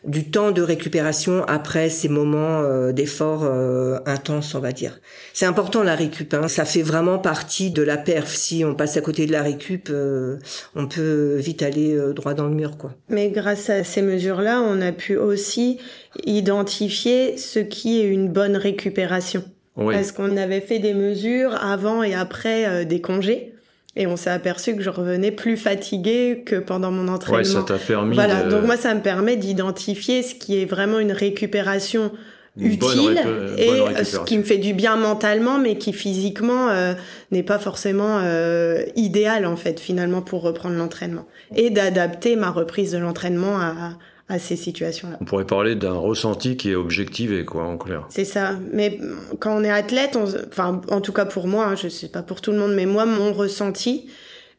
du 0.04 0.32
temps 0.32 0.52
de 0.52 0.62
récupération 0.62 1.44
après 1.46 1.90
ces 1.90 2.10
moments 2.10 2.62
euh, 2.62 2.92
d'effort 2.92 3.44
euh, 3.44 4.00
intense, 4.06 4.56
on 4.56 4.60
va 4.60 4.72
dire. 4.72 5.00
C'est 5.34 5.46
important 5.46 5.84
la 5.84 5.96
récup, 5.96 6.34
hein. 6.34 6.48
ça 6.48 6.66
fait 6.66 6.82
vraiment 6.82 7.20
partie 7.20 7.70
de 7.70 7.84
la 7.84 7.98
perf. 7.98 8.34
Si 8.34 8.66
on 8.66 8.74
passe 8.74 8.98
à 8.98 9.02
côté 9.02 9.28
de 9.28 9.32
la 9.32 9.44
récup, 9.44 9.90
euh, 9.92 10.38
on 10.76 10.88
peut 10.88 11.36
vite 11.38 11.62
aller 11.62 11.98
droit 12.16 12.34
dans 12.34 12.48
le 12.48 12.56
mur, 12.56 12.78
quoi. 12.78 12.94
Mais 13.10 13.30
grâce 13.30 13.70
à 13.70 13.84
ces 13.84 14.02
mesures-là, 14.02 14.62
on 14.62 14.82
a 14.82 14.92
pu 14.92 15.18
aussi 15.18 15.80
identifier 16.26 17.38
ce 17.38 17.60
qui 17.60 18.02
est 18.02 18.08
une 18.08 18.30
bonne 18.30 18.58
récupération. 18.58 19.44
Oui. 19.78 19.94
Parce 19.94 20.12
qu'on 20.12 20.36
avait 20.36 20.62
fait 20.62 20.80
des 20.80 20.94
mesures 20.94 21.56
avant 21.64 22.04
et 22.04 22.14
après 22.14 22.86
des 22.86 23.02
congés. 23.02 23.51
Et 23.96 24.08
on 24.08 24.16
s'est 24.16 24.30
aperçu 24.30 24.76
que 24.76 24.82
je 24.82 24.90
revenais 24.90 25.32
plus 25.32 25.58
fatiguée 25.58 26.44
que 26.46 26.56
pendant 26.56 26.92
mon 26.92 27.10
entraînement. 27.10 27.40
Ouais, 27.40 27.44
ça 27.44 27.64
t'a 27.64 27.78
permis. 27.78 28.16
Voilà, 28.16 28.44
donc 28.44 28.66
moi 28.66 28.78
ça 28.78 28.94
me 28.96 29.02
permet 29.02 29.36
d'identifier 29.36 30.24
ce 30.24 30.34
qui 30.34 30.62
est 30.62 30.66
vraiment 30.66 31.00
une 31.00 31.12
récupération 31.12 32.12
utile 32.58 33.22
et 33.58 34.04
ce 34.04 34.20
qui 34.26 34.38
me 34.38 34.44
fait 34.44 34.58
du 34.58 34.74
bien 34.74 34.98
mentalement, 34.98 35.58
mais 35.58 35.78
qui 35.78 35.94
physiquement 35.94 36.70
euh, 36.70 36.94
n'est 37.32 37.44
pas 37.44 37.60
forcément 37.60 38.20
euh, 38.22 38.84
idéal 38.96 39.46
en 39.46 39.56
fait 39.56 39.80
finalement 39.80 40.22
pour 40.22 40.42
reprendre 40.42 40.76
l'entraînement 40.76 41.26
et 41.56 41.70
d'adapter 41.70 42.36
ma 42.36 42.50
reprise 42.50 42.92
de 42.92 42.98
l'entraînement 42.98 43.60
à, 43.60 43.94
à 44.32 44.40
ces 44.40 44.56
situations-là. 44.56 45.18
On 45.20 45.26
pourrait 45.26 45.46
parler 45.46 45.76
d'un 45.76 45.94
ressenti 45.94 46.56
qui 46.56 46.72
est 46.72 46.76
objectivé, 46.76 47.44
quoi, 47.44 47.66
en 47.66 47.78
clair. 47.78 48.06
C'est 48.10 48.26
ça. 48.26 48.58
Mais 48.72 48.98
quand 49.40 49.58
on 49.58 49.64
est 49.64 49.70
athlète, 49.70 50.18
enfin, 50.48 50.82
en 50.90 51.02
tout 51.02 51.12
cas 51.12 51.26
pour 51.26 51.48
moi, 51.48 51.66
hein, 51.66 51.76
je 51.76 51.90
sais 51.90 52.08
pas 52.08 52.24
pour 52.24 52.40
tout 52.40 52.52
le 52.52 52.58
monde, 52.58 52.74
mais 52.74 52.86
moi, 52.86 53.06
mon 53.06 53.34
ressenti, 53.34 54.10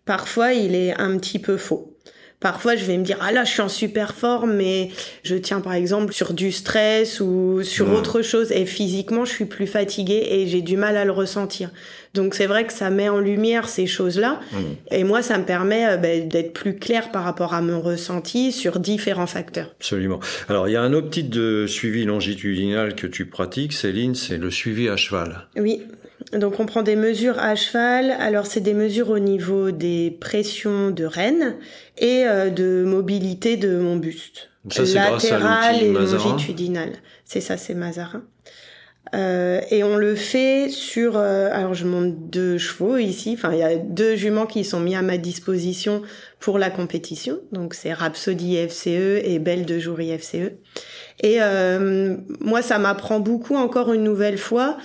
parfois, 0.05 0.53
il 0.53 0.75
est 0.75 0.95
un 1.01 1.17
petit 1.17 1.39
peu 1.39 1.57
faux. 1.57 1.92
Parfois, 2.43 2.75
je 2.75 2.85
vais 2.85 2.99
me 2.99 3.05
dire, 3.05 3.19
ah 3.21 3.31
là, 3.31 3.45
je 3.45 3.53
suis 3.53 3.63
en 3.63 3.69
super 3.69 4.15
forme, 4.15 4.55
mais 4.55 4.91
je 5.23 5.37
tiens 5.37 5.61
par 5.61 5.75
exemple 5.75 6.13
sur 6.13 6.33
du 6.33 6.51
stress 6.51 7.21
ou 7.21 7.63
sur 7.63 7.89
mmh. 7.89 7.95
autre 7.95 8.23
chose 8.23 8.51
et 8.51 8.67
physiquement, 8.67 9.25
je 9.25 9.31
suis 9.31 9.45
plus 9.45 9.69
fatiguée 9.69 10.27
et 10.29 10.49
j'ai 10.49 10.61
du 10.61 10.77
mal 10.77 10.97
à 10.97 11.05
le 11.05 11.13
ressentir. 11.13 11.71
Donc 12.15 12.35
c'est 12.35 12.47
vrai 12.47 12.67
que 12.67 12.73
ça 12.73 12.91
met 12.91 13.09
en 13.09 13.21
lumière 13.21 13.69
ces 13.69 13.87
choses-là 13.87 14.41
mmh. 14.53 14.57
et 14.91 15.05
moi, 15.05 15.23
ça 15.23 15.39
me 15.39 15.45
permet 15.45 15.87
euh, 15.87 15.97
ben, 15.97 16.29
d'être 16.29 16.53
plus 16.53 16.77
clair 16.77 17.13
par 17.13 17.23
rapport 17.23 17.55
à 17.55 17.63
mon 17.63 17.81
ressenti 17.81 18.51
sur 18.51 18.81
différents 18.81 19.29
facteurs. 19.29 19.71
Absolument. 19.79 20.19
Alors, 20.49 20.69
il 20.69 20.73
y 20.73 20.77
a 20.77 20.83
un 20.83 20.93
autre 20.93 21.11
type 21.11 21.31
de 21.31 21.67
suivi 21.69 22.05
longitudinal 22.05 22.97
que 22.97 23.07
tu 23.07 23.27
pratiques, 23.27 23.73
Céline, 23.73 24.17
c'est 24.17 24.37
le 24.37 24.51
suivi 24.51 24.89
à 24.89 24.97
cheval. 24.97 25.47
Oui. 25.57 25.83
Donc 26.33 26.61
on 26.61 26.67
prend 26.67 26.83
des 26.83 26.97
mesures 26.97 27.39
à 27.39 27.55
cheval. 27.55 28.11
Alors 28.11 28.47
c'est 28.47 28.61
des 28.61 28.75
mesures 28.75 29.11
au 29.11 29.19
niveau 29.19 29.71
des 29.71 30.17
pressions 30.21 30.91
de 30.91 31.05
rêne 31.05 31.57
et 31.99 32.25
euh, 32.27 32.51
de 32.51 32.85
mobilité 32.87 33.57
de 33.57 33.79
mon 33.79 33.97
buste. 33.97 34.51
Ça, 34.71 34.85
Latéral 34.85 35.83
et 35.83 35.93
longitudinal. 35.93 36.91
C'est 37.25 37.41
ça, 37.41 37.57
c'est 37.57 37.75
Mazarin. 37.75 38.23
Euh, 39.15 39.61
et 39.71 39.85
on 39.85 39.97
le 39.97 40.15
fait 40.15 40.69
sur. 40.71 41.17
euh, 41.17 41.51
alors 41.53 41.75
je 41.75 41.85
monte 41.87 42.31
deux 42.31 42.57
chevaux 42.57 42.97
ici. 42.97 43.35
Enfin, 43.37 43.53
il 43.53 43.59
y 43.59 43.63
a 43.63 43.77
deux 43.77 44.17
juments 44.17 44.47
qui 44.47 44.65
sont 44.65 44.81
mis 44.81 44.97
à 44.97 45.03
ma 45.03 45.19
disposition 45.19 46.03
pour 46.41 46.59
la 46.59 46.71
compétition. 46.71 47.41
Donc 47.53 47.75
c'est 47.75 47.93
Rhapsody 47.93 48.57
FCE 48.69 49.21
et 49.23 49.39
Belle 49.39 49.67
de 49.67 49.79
Joury 49.79 50.17
FCE. 50.19 50.53
Et 51.21 51.39
euh, 51.41 52.17
moi, 52.41 52.63
ça 52.63 52.79
m'apprend 52.79 53.21
beaucoup 53.21 53.55
encore 53.55 53.93
une 53.93 54.03
nouvelle 54.03 54.39
fois. 54.39 54.77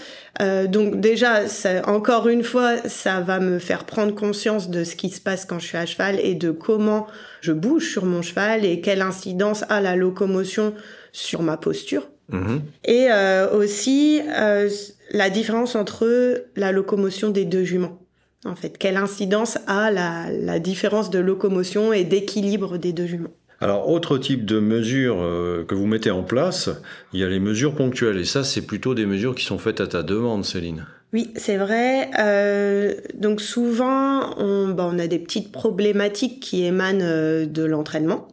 Euh, 0.41 0.67
donc 0.67 0.99
déjà, 0.99 1.47
ça, 1.47 1.87
encore 1.87 2.27
une 2.27 2.43
fois, 2.43 2.77
ça 2.85 3.21
va 3.21 3.39
me 3.39 3.59
faire 3.59 3.85
prendre 3.85 4.13
conscience 4.13 4.69
de 4.69 4.83
ce 4.83 4.95
qui 4.95 5.09
se 5.09 5.21
passe 5.21 5.45
quand 5.45 5.59
je 5.59 5.67
suis 5.67 5.77
à 5.77 5.85
cheval 5.85 6.19
et 6.19 6.35
de 6.35 6.51
comment 6.51 7.07
je 7.41 7.53
bouge 7.53 7.89
sur 7.89 8.05
mon 8.05 8.21
cheval 8.21 8.65
et 8.65 8.81
quelle 8.81 9.01
incidence 9.01 9.63
a 9.69 9.81
la 9.81 9.95
locomotion 9.95 10.73
sur 11.11 11.41
ma 11.41 11.57
posture. 11.57 12.07
Mhm. 12.29 12.61
Et 12.85 13.07
euh, 13.11 13.49
aussi 13.57 14.21
euh, 14.37 14.69
la 15.11 15.29
différence 15.29 15.75
entre 15.75 16.45
la 16.55 16.71
locomotion 16.71 17.29
des 17.29 17.45
deux 17.45 17.63
juments. 17.63 17.99
En 18.45 18.55
fait, 18.55 18.77
quelle 18.77 18.97
incidence 18.97 19.57
a 19.67 19.91
la, 19.91 20.29
la 20.31 20.59
différence 20.59 21.09
de 21.09 21.19
locomotion 21.19 21.93
et 21.93 22.03
d'équilibre 22.03 22.77
des 22.77 22.93
deux 22.93 23.05
juments? 23.05 23.33
Alors, 23.59 23.89
autre 23.89 24.19
type 24.19 24.45
de 24.45 24.59
mesures 24.59 25.17
euh, 25.19 25.65
que 25.67 25.73
vous 25.73 25.87
mettez 25.87 26.11
en 26.11 26.21
place, 26.21 26.69
il 27.11 27.19
y 27.19 27.23
a 27.23 27.29
les 27.29 27.39
mesures 27.39 27.73
ponctuelles. 27.73 28.19
Et 28.19 28.25
ça, 28.25 28.43
c'est 28.43 28.61
plutôt 28.61 28.93
des 28.93 29.07
mesures 29.07 29.33
qui 29.33 29.45
sont 29.45 29.57
faites 29.57 29.81
à 29.81 29.87
ta 29.87 30.03
demande, 30.03 30.45
Céline. 30.45 30.85
Oui, 31.11 31.31
c'est 31.35 31.57
vrai. 31.57 32.09
Euh, 32.19 32.93
donc 33.15 33.41
souvent, 33.41 34.37
on, 34.37 34.69
bah, 34.69 34.87
on 34.91 34.99
a 34.99 35.07
des 35.07 35.17
petites 35.19 35.51
problématiques 35.51 36.39
qui 36.39 36.65
émanent 36.65 37.01
euh, 37.01 37.45
de 37.47 37.63
l'entraînement. 37.63 38.27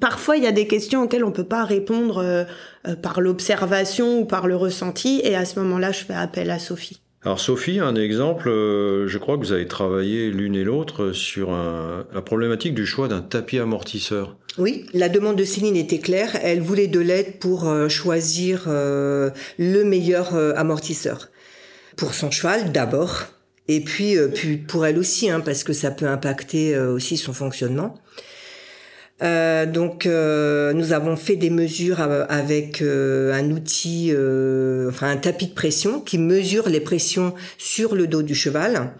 Parfois, 0.00 0.36
il 0.36 0.44
y 0.44 0.46
a 0.46 0.52
des 0.52 0.66
questions 0.66 1.02
auxquelles 1.02 1.24
on 1.24 1.32
peut 1.32 1.44
pas 1.44 1.64
répondre 1.64 2.18
euh, 2.18 2.44
euh, 2.86 2.94
par 2.94 3.20
l'observation 3.20 4.20
ou 4.20 4.24
par 4.24 4.46
le 4.46 4.54
ressenti, 4.56 5.20
et 5.24 5.34
à 5.34 5.44
ce 5.44 5.58
moment-là, 5.60 5.90
je 5.92 6.04
fais 6.04 6.14
appel 6.14 6.50
à 6.50 6.58
Sophie. 6.58 7.00
Alors, 7.24 7.40
Sophie, 7.40 7.80
un 7.80 7.96
exemple, 7.96 8.48
euh, 8.48 9.08
je 9.08 9.18
crois 9.18 9.36
que 9.36 9.42
vous 9.42 9.50
avez 9.52 9.66
travaillé 9.66 10.30
l'une 10.30 10.54
et 10.54 10.62
l'autre 10.62 11.10
sur 11.12 11.50
un- 11.50 12.06
la 12.14 12.22
problématique 12.22 12.74
du 12.74 12.86
choix 12.86 13.08
d'un 13.08 13.20
tapis 13.20 13.58
amortisseur. 13.58 14.36
Oui, 14.56 14.86
la 14.94 15.08
demande 15.08 15.34
de 15.36 15.44
Céline 15.44 15.74
était 15.76 15.98
claire. 15.98 16.30
Elle 16.42 16.60
voulait 16.60 16.86
de 16.86 17.00
l'aide 17.00 17.38
pour 17.40 17.68
choisir 17.88 18.62
le 18.66 19.82
meilleur 19.84 20.34
amortisseur. 20.56 21.28
Pour 21.96 22.14
son 22.14 22.30
cheval 22.30 22.72
d'abord, 22.72 23.24
et 23.68 23.80
puis, 23.80 24.16
puis 24.34 24.56
pour 24.56 24.86
elle 24.86 24.98
aussi, 24.98 25.30
hein, 25.30 25.40
parce 25.40 25.62
que 25.64 25.72
ça 25.72 25.90
peut 25.92 26.06
impacter 26.06 26.76
aussi 26.78 27.16
son 27.16 27.32
fonctionnement. 27.32 27.94
Euh, 29.22 29.66
donc, 29.66 30.06
euh, 30.06 30.72
nous 30.72 30.92
avons 30.92 31.16
fait 31.16 31.34
des 31.36 31.50
mesures 31.50 32.00
av- 32.00 32.26
avec 32.28 32.82
euh, 32.82 33.32
un 33.32 33.50
outil, 33.50 34.10
euh, 34.12 34.88
enfin 34.90 35.08
un 35.10 35.16
tapis 35.16 35.48
de 35.48 35.54
pression 35.54 36.00
qui 36.00 36.18
mesure 36.18 36.68
les 36.68 36.80
pressions 36.80 37.34
sur 37.58 37.94
le 37.96 38.06
dos 38.06 38.22
du 38.22 38.34
cheval. 38.36 38.92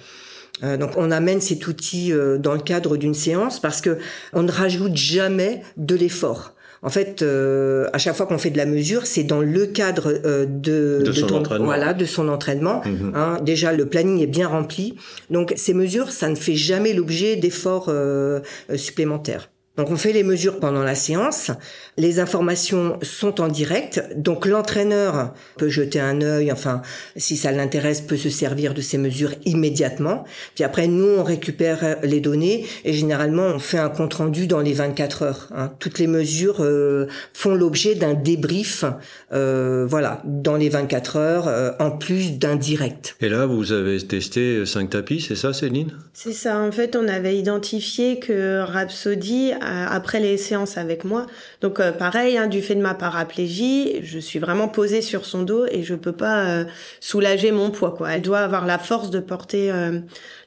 Euh, 0.64 0.76
donc 0.76 0.90
on 0.96 1.12
amène 1.12 1.40
cet 1.40 1.68
outil 1.68 2.12
euh, 2.12 2.36
dans 2.36 2.52
le 2.54 2.58
cadre 2.60 2.96
d'une 2.96 3.14
séance 3.14 3.60
parce 3.60 3.80
que 3.80 3.98
on 4.32 4.42
ne 4.42 4.50
rajoute 4.50 4.96
jamais 4.96 5.62
de 5.76 5.94
l'effort. 5.94 6.54
En 6.82 6.90
fait, 6.90 7.22
euh, 7.22 7.88
à 7.92 7.98
chaque 7.98 8.14
fois 8.16 8.26
qu'on 8.26 8.38
fait 8.38 8.50
de 8.50 8.56
la 8.56 8.66
mesure, 8.66 9.06
c'est 9.06 9.22
dans 9.24 9.40
le 9.40 9.66
cadre 9.66 10.12
euh, 10.24 10.46
de, 10.46 11.02
De 11.04 11.12
son 11.12 11.26
ton- 11.28 11.36
entraînement. 11.38 11.64
Voilà, 11.66 11.94
de 11.94 12.04
son 12.04 12.28
entraînement. 12.28 12.82
Mhm. 12.84 13.12
Hein, 13.14 13.38
déjà, 13.42 13.72
le 13.72 13.86
planning 13.86 14.20
est 14.20 14.26
bien 14.28 14.48
rempli. 14.48 14.96
Donc 15.30 15.52
ces 15.56 15.74
mesures, 15.74 16.10
ça 16.10 16.28
ne 16.28 16.34
fait 16.36 16.54
jamais 16.56 16.92
l'objet 16.92 17.36
d'efforts 17.36 17.86
euh, 17.88 18.40
supplémentaires. 18.74 19.50
Donc 19.78 19.90
on 19.90 19.96
fait 19.96 20.12
les 20.12 20.24
mesures 20.24 20.58
pendant 20.58 20.82
la 20.82 20.96
séance. 20.96 21.52
Les 21.96 22.18
informations 22.18 22.98
sont 23.02 23.40
en 23.40 23.46
direct. 23.46 24.02
Donc 24.16 24.44
l'entraîneur 24.44 25.32
peut 25.56 25.68
jeter 25.68 26.00
un 26.00 26.20
œil, 26.20 26.50
enfin 26.50 26.82
si 27.16 27.36
ça 27.36 27.52
l'intéresse, 27.52 28.00
peut 28.00 28.16
se 28.16 28.28
servir 28.28 28.74
de 28.74 28.80
ces 28.80 28.98
mesures 28.98 29.32
immédiatement. 29.44 30.24
Puis 30.56 30.64
après 30.64 30.88
nous 30.88 31.06
on 31.18 31.22
récupère 31.22 31.96
les 32.02 32.20
données 32.20 32.66
et 32.84 32.92
généralement 32.92 33.46
on 33.46 33.60
fait 33.60 33.78
un 33.78 33.88
compte 33.88 34.14
rendu 34.14 34.48
dans 34.48 34.60
les 34.60 34.72
24 34.72 35.22
heures. 35.22 35.48
hein. 35.54 35.70
Toutes 35.78 36.00
les 36.00 36.08
mesures 36.08 36.56
euh, 36.60 37.06
font 37.32 37.54
l'objet 37.54 37.94
d'un 37.94 38.14
débrief, 38.14 38.84
euh, 39.32 39.86
voilà, 39.88 40.20
dans 40.24 40.56
les 40.56 40.68
24 40.70 41.16
heures, 41.16 41.46
euh, 41.46 41.70
en 41.78 41.92
plus 41.92 42.38
d'un 42.38 42.56
direct. 42.56 43.16
Et 43.20 43.28
là, 43.28 43.46
vous 43.46 43.70
avez 43.70 43.98
testé 44.00 44.66
cinq 44.66 44.90
tapis, 44.90 45.20
c'est 45.20 45.36
ça, 45.36 45.52
Céline? 45.52 45.92
C'est 46.12 46.32
ça, 46.32 46.58
en 46.58 46.72
fait, 46.72 46.96
on 46.96 47.06
avait 47.06 47.38
identifié 47.38 48.18
que 48.18 48.60
Rhapsody, 48.60 49.52
après 49.68 50.20
les 50.20 50.36
séances 50.36 50.76
avec 50.76 51.04
moi, 51.04 51.26
donc 51.60 51.80
euh, 51.80 51.92
pareil, 51.92 52.38
hein, 52.38 52.46
du 52.46 52.62
fait 52.62 52.74
de 52.74 52.80
ma 52.80 52.94
paraplégie, 52.94 54.00
je 54.02 54.18
suis 54.18 54.38
vraiment 54.38 54.68
posée 54.68 55.02
sur 55.02 55.24
son 55.24 55.42
dos 55.42 55.66
et 55.66 55.82
je 55.82 55.94
peux 55.94 56.12
pas 56.12 56.46
euh, 56.46 56.64
soulager 57.00 57.52
mon 57.52 57.70
poids. 57.70 57.94
Quoi. 57.96 58.12
Elle 58.12 58.22
doit 58.22 58.40
avoir 58.40 58.66
la 58.66 58.78
force 58.78 59.10
de 59.10 59.20
porter 59.20 59.70
euh, 59.70 60.00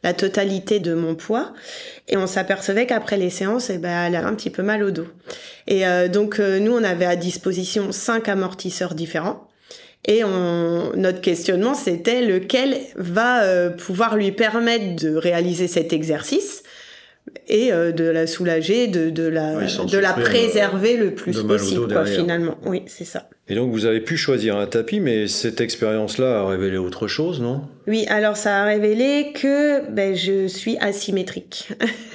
la 0.03 0.13
totalité 0.13 0.79
de 0.79 0.93
mon 0.93 1.15
poids. 1.15 1.53
Et 2.07 2.17
on 2.17 2.27
s'apercevait 2.27 2.85
qu'après 2.85 3.17
les 3.17 3.29
séances, 3.29 3.69
eh 3.69 3.77
ben, 3.77 4.07
elle 4.07 4.15
a 4.15 4.25
un 4.25 4.33
petit 4.33 4.49
peu 4.49 4.63
mal 4.63 4.83
au 4.83 4.91
dos. 4.91 5.07
Et 5.67 5.85
euh, 5.85 6.07
donc, 6.07 6.39
euh, 6.39 6.59
nous, 6.59 6.73
on 6.73 6.83
avait 6.83 7.05
à 7.05 7.15
disposition 7.15 7.91
cinq 7.91 8.27
amortisseurs 8.27 8.95
différents. 8.95 9.47
Et 10.07 10.23
notre 10.23 11.21
questionnement, 11.21 11.75
c'était 11.75 12.23
lequel 12.23 12.79
va 12.95 13.43
euh, 13.43 13.69
pouvoir 13.69 14.15
lui 14.15 14.31
permettre 14.31 14.95
de 14.95 15.15
réaliser 15.15 15.67
cet 15.67 15.93
exercice 15.93 16.60
et 17.47 17.71
euh, 17.71 17.91
de 17.91 18.03
la 18.05 18.27
soulager, 18.27 18.87
de, 18.87 19.09
de 19.09 19.23
la, 19.27 19.53
Oui, 19.57 19.65
de 19.91 19.97
la 19.97 20.09
souffrir, 20.09 20.23
préserver 20.29 20.97
le 20.97 21.11
plus 21.13 21.41
possible, 21.43 21.87
quoi, 21.91 22.05
finalement. 22.05 22.57
Oui, 22.65 22.83
c'est 22.87 23.05
ça. 23.05 23.29
Et 23.47 23.55
donc, 23.55 23.71
vous 23.71 23.85
avez 23.85 23.99
pu 23.99 24.15
choisir 24.17 24.55
un 24.55 24.65
tapis, 24.67 24.99
mais 24.99 25.27
cette 25.27 25.59
expérience-là 25.61 26.41
a 26.41 26.47
révélé 26.47 26.77
autre 26.77 27.07
chose, 27.07 27.41
non? 27.41 27.61
Oui, 27.87 28.05
alors 28.09 28.37
ça 28.37 28.61
a 28.61 28.65
révélé 28.65 29.33
que 29.33 29.89
ben, 29.89 30.15
je 30.15 30.47
suis 30.47 30.77
asymétrique, 30.77 31.69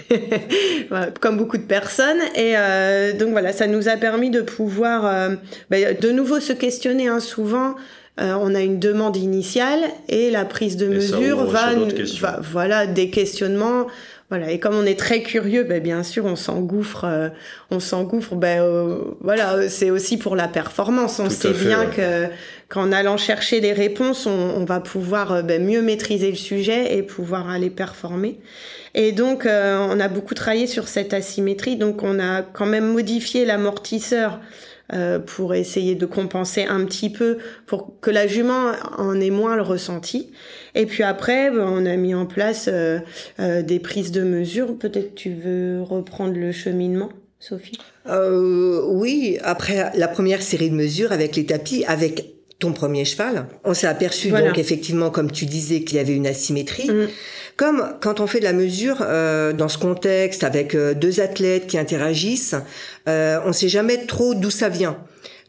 comme 1.20 1.36
beaucoup 1.36 1.58
de 1.58 1.62
personnes. 1.64 2.20
Et 2.34 2.54
euh, 2.56 3.12
donc 3.12 3.30
voilà, 3.30 3.52
ça 3.52 3.66
nous 3.66 3.88
a 3.88 3.96
permis 3.96 4.30
de 4.30 4.40
pouvoir 4.40 5.06
euh, 5.06 5.34
ben, 5.70 5.96
de 5.98 6.10
nouveau 6.10 6.40
se 6.40 6.52
questionner. 6.52 7.08
Hein, 7.08 7.20
souvent, 7.20 7.74
euh, 8.20 8.34
on 8.40 8.54
a 8.54 8.60
une 8.62 8.78
demande 8.78 9.16
initiale 9.16 9.80
et 10.08 10.30
la 10.30 10.44
prise 10.44 10.76
de 10.76 10.86
Et 10.86 10.90
mesure 10.90 11.44
va, 11.44 11.74
va- 12.20 12.40
voilà, 12.42 12.86
des 12.86 13.10
questionnements. 13.10 13.86
Voilà, 14.28 14.50
et 14.50 14.58
comme 14.58 14.74
on 14.74 14.84
est 14.84 14.98
très 14.98 15.22
curieux, 15.22 15.62
ben 15.62 15.80
bien 15.80 16.02
sûr, 16.02 16.24
on 16.24 16.34
s'engouffre, 16.34 17.04
euh, 17.04 17.28
on 17.70 17.78
s'engouffre. 17.78 18.34
Ben 18.34 18.60
euh, 18.60 18.98
voilà, 19.20 19.54
euh, 19.54 19.68
c'est 19.68 19.90
aussi 19.92 20.16
pour 20.16 20.34
la 20.34 20.48
performance. 20.48 21.20
On 21.20 21.30
sait 21.30 21.54
fait, 21.54 21.66
bien 21.66 21.80
ouais. 21.80 21.94
que 21.94 22.26
qu'en 22.68 22.90
allant 22.90 23.18
chercher 23.18 23.60
des 23.60 23.72
réponses, 23.72 24.26
on, 24.26 24.32
on 24.32 24.64
va 24.64 24.80
pouvoir 24.80 25.30
euh, 25.30 25.42
ben, 25.42 25.64
mieux 25.64 25.80
maîtriser 25.80 26.30
le 26.30 26.36
sujet 26.36 26.96
et 26.96 27.04
pouvoir 27.04 27.48
aller 27.48 27.70
performer. 27.70 28.40
Et 28.94 29.12
donc, 29.12 29.46
euh, 29.46 29.78
on 29.78 30.00
a 30.00 30.08
beaucoup 30.08 30.34
travaillé 30.34 30.66
sur 30.66 30.88
cette 30.88 31.14
asymétrie. 31.14 31.76
Donc, 31.76 32.02
on 32.02 32.18
a 32.18 32.42
quand 32.42 32.66
même 32.66 32.88
modifié 32.92 33.44
l'amortisseur 33.44 34.40
euh, 34.92 35.18
pour 35.18 35.54
essayer 35.54 35.94
de 35.94 36.06
compenser 36.06 36.64
un 36.64 36.84
petit 36.84 37.10
peu, 37.10 37.38
pour 37.66 37.98
que 38.00 38.10
la 38.10 38.26
jument 38.26 38.72
en 38.98 39.20
ait 39.20 39.30
moins 39.30 39.56
le 39.56 39.62
ressenti. 39.62 40.32
Et 40.74 40.86
puis 40.86 41.02
après, 41.02 41.50
ben, 41.50 41.66
on 41.66 41.86
a 41.86 41.96
mis 41.96 42.14
en 42.14 42.26
place 42.26 42.68
euh, 42.70 42.98
euh, 43.40 43.62
des 43.62 43.80
prises 43.80 44.12
de 44.12 44.22
mesure. 44.22 44.78
Peut-être 44.78 45.14
tu 45.14 45.30
veux 45.30 45.82
reprendre 45.82 46.36
le 46.38 46.52
cheminement, 46.52 47.08
Sophie? 47.40 47.78
Euh, 48.08 48.84
oui, 48.86 49.38
après 49.42 49.90
la 49.96 50.08
première 50.08 50.42
série 50.42 50.70
de 50.70 50.76
mesures 50.76 51.12
avec 51.12 51.34
les 51.34 51.46
tapis, 51.46 51.84
avec 51.86 52.35
ton 52.58 52.72
premier 52.72 53.04
cheval, 53.04 53.48
on 53.64 53.74
s'est 53.74 53.86
aperçu 53.86 54.30
Voilà. 54.30 54.48
donc 54.48 54.58
effectivement, 54.58 55.10
comme 55.10 55.30
tu 55.30 55.44
disais, 55.44 55.82
qu'il 55.82 55.98
y 55.98 56.00
avait 56.00 56.14
une 56.14 56.26
asymétrie. 56.26 56.88
Mm. 56.88 57.08
Comme 57.56 57.94
quand 58.00 58.20
on 58.20 58.26
fait 58.26 58.38
de 58.38 58.44
la 58.44 58.52
mesure 58.52 58.98
euh, 59.00 59.52
dans 59.52 59.68
ce 59.68 59.78
contexte 59.78 60.44
avec 60.44 60.74
euh, 60.74 60.94
deux 60.94 61.20
athlètes 61.20 61.66
qui 61.66 61.78
interagissent, 61.78 62.54
euh, 63.08 63.38
on 63.44 63.52
sait 63.52 63.68
jamais 63.68 64.06
trop 64.06 64.34
d'où 64.34 64.50
ça 64.50 64.68
vient. 64.68 64.98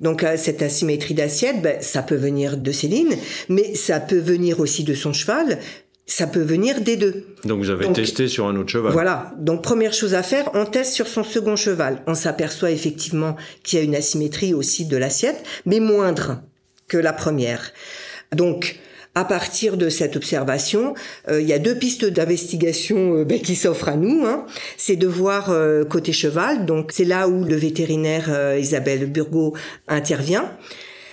Donc 0.01 0.23
euh, 0.23 0.35
cette 0.37 0.61
asymétrie 0.61 1.13
d'assiette, 1.13 1.61
ben, 1.61 1.81
ça 1.81 2.01
peut 2.01 2.15
venir 2.15 2.57
de 2.57 2.71
Céline, 2.71 3.15
mais 3.49 3.75
ça 3.75 3.99
peut 3.99 4.19
venir 4.19 4.59
aussi 4.59 4.83
de 4.83 4.93
son 4.93 5.11
cheval, 5.13 5.59
ça 6.05 6.27
peut 6.27 6.41
venir 6.41 6.81
des 6.81 6.95
deux. 6.95 7.25
Donc, 7.43 7.59
vous 7.59 7.69
avez 7.69 7.85
Donc, 7.85 7.95
testé 7.95 8.27
sur 8.27 8.47
un 8.47 8.55
autre 8.55 8.69
cheval. 8.69 8.93
Voilà. 8.93 9.33
Donc 9.39 9.61
première 9.61 9.93
chose 9.93 10.13
à 10.13 10.23
faire, 10.23 10.49
on 10.53 10.65
teste 10.65 10.93
sur 10.93 11.07
son 11.07 11.23
second 11.23 11.55
cheval. 11.55 12.01
On 12.07 12.15
s'aperçoit 12.15 12.71
effectivement 12.71 13.35
qu'il 13.63 13.79
y 13.79 13.81
a 13.81 13.85
une 13.85 13.95
asymétrie 13.95 14.53
aussi 14.53 14.85
de 14.85 14.97
l'assiette, 14.97 15.43
mais 15.65 15.79
moindre 15.79 16.41
que 16.87 16.97
la 16.97 17.13
première. 17.13 17.71
Donc 18.35 18.79
à 19.17 19.25
partir 19.25 19.77
de 19.77 19.89
cette 19.89 20.15
observation, 20.15 20.93
euh, 21.27 21.41
il 21.41 21.47
y 21.47 21.53
a 21.53 21.57
deux 21.57 21.73
pistes 21.73 22.05
d'investigation 22.05 23.15
euh, 23.15 23.25
ben, 23.25 23.41
qui 23.41 23.55
s'offrent 23.55 23.89
à 23.89 23.95
nous. 23.95 24.27
Hein. 24.27 24.45
C'est 24.77 24.95
de 24.95 25.07
voir 25.07 25.49
euh, 25.49 25.83
côté 25.83 26.13
cheval, 26.13 26.67
donc 26.67 26.91
c'est 26.93 27.03
là 27.03 27.27
où 27.27 27.43
le 27.43 27.55
vétérinaire 27.55 28.27
euh, 28.29 28.59
Isabelle 28.59 29.11
Burgot 29.11 29.55
intervient. 29.87 30.51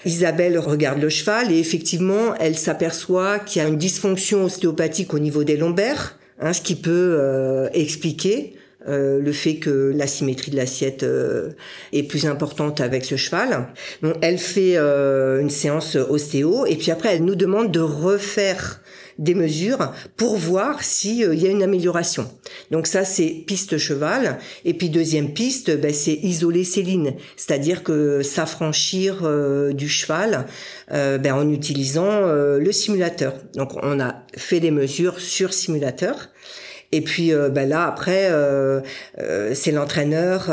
Isabelle 0.05 0.59
regarde 0.59 1.01
le 1.01 1.09
cheval 1.09 1.51
et 1.51 1.59
effectivement, 1.59 2.35
elle 2.39 2.59
s'aperçoit 2.59 3.39
qu'il 3.39 3.63
y 3.63 3.65
a 3.65 3.69
une 3.69 3.79
dysfonction 3.79 4.45
ostéopathique 4.45 5.15
au 5.15 5.19
niveau 5.19 5.43
des 5.43 5.57
lombaires, 5.57 6.19
hein, 6.41 6.53
ce 6.53 6.61
qui 6.61 6.75
peut 6.75 7.71
expliquer 7.73 8.55
euh, 8.89 9.21
le 9.21 9.33
fait 9.33 9.57
que 9.57 9.93
la 9.95 10.07
symétrie 10.07 10.51
de 10.51 10.57
l'assiette 10.57 11.03
euh, 11.03 11.51
est 11.93 12.03
plus 12.03 12.27
importante 12.27 12.81
avec 12.81 13.05
ce 13.05 13.17
cheval. 13.17 13.69
Donc, 14.03 14.15
elle 14.21 14.39
fait 14.39 14.77
une 14.77 15.51
séance 15.51 15.97
ostéo 15.97 16.67
et 16.67 16.77
puis 16.77 16.91
après, 16.91 17.17
elle 17.17 17.25
nous 17.25 17.35
demande 17.35 17.73
de 17.73 17.81
refaire 17.81 18.81
des 19.19 19.35
mesures 19.35 19.93
pour 20.17 20.37
voir 20.37 20.83
s'il 20.83 21.25
euh, 21.25 21.35
y 21.35 21.47
a 21.47 21.51
une 21.51 21.63
amélioration. 21.63 22.31
Donc 22.71 22.87
ça, 22.87 23.05
c'est 23.05 23.45
piste 23.47 23.79
cheval. 23.79 24.39
Et 24.65 24.75
puis 24.75 24.89
deuxième 24.89 25.33
piste, 25.33 25.77
ben, 25.79 25.93
c'est 25.93 26.15
isoler 26.15 26.65
Céline, 26.65 27.15
c'est-à-dire 27.37 27.83
que 27.83 28.23
s'affranchir 28.23 29.21
euh, 29.23 29.73
du 29.73 29.89
cheval 29.89 30.47
euh, 30.93 31.19
ben, 31.19 31.35
en 31.35 31.49
utilisant 31.51 32.23
le 32.25 32.73
simulateur. 32.73 33.35
Donc 33.55 33.73
on 33.83 34.01
a 34.01 34.25
fait 34.37 34.61
des 34.61 34.71
mesures 34.71 35.21
sur 35.21 35.53
simulateur. 35.53 36.31
Et 36.93 37.01
puis 37.01 37.33
euh, 37.33 37.49
ben 37.49 37.69
là 37.69 37.87
après, 37.87 38.29
euh, 38.31 38.81
euh, 39.19 39.51
c'est 39.55 39.73
l'entraîneur 39.73 40.51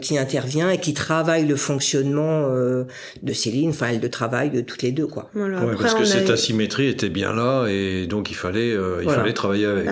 qui 0.00 0.18
intervient 0.18 0.70
et 0.70 0.78
qui 0.78 0.94
travaille 0.94 1.46
le 1.46 1.56
fonctionnement 1.56 2.48
de 2.48 3.32
Céline. 3.32 3.70
Enfin, 3.70 3.88
elle 3.92 4.00
le 4.00 4.10
travaille 4.10 4.50
de 4.50 4.60
toutes 4.60 4.82
les 4.82 4.92
deux 4.92 5.06
quoi. 5.06 5.30
Voilà. 5.34 5.60
parce 5.80 5.94
que 5.94 6.04
cette 6.04 6.30
asymétrie 6.30 6.88
était 6.88 7.08
bien 7.08 7.34
là 7.34 7.66
et 7.68 8.06
donc 8.06 8.30
il 8.30 8.36
fallait 8.36 8.74
il 9.02 9.10
fallait 9.10 9.32
travailler 9.32 9.66
avec. 9.66 9.88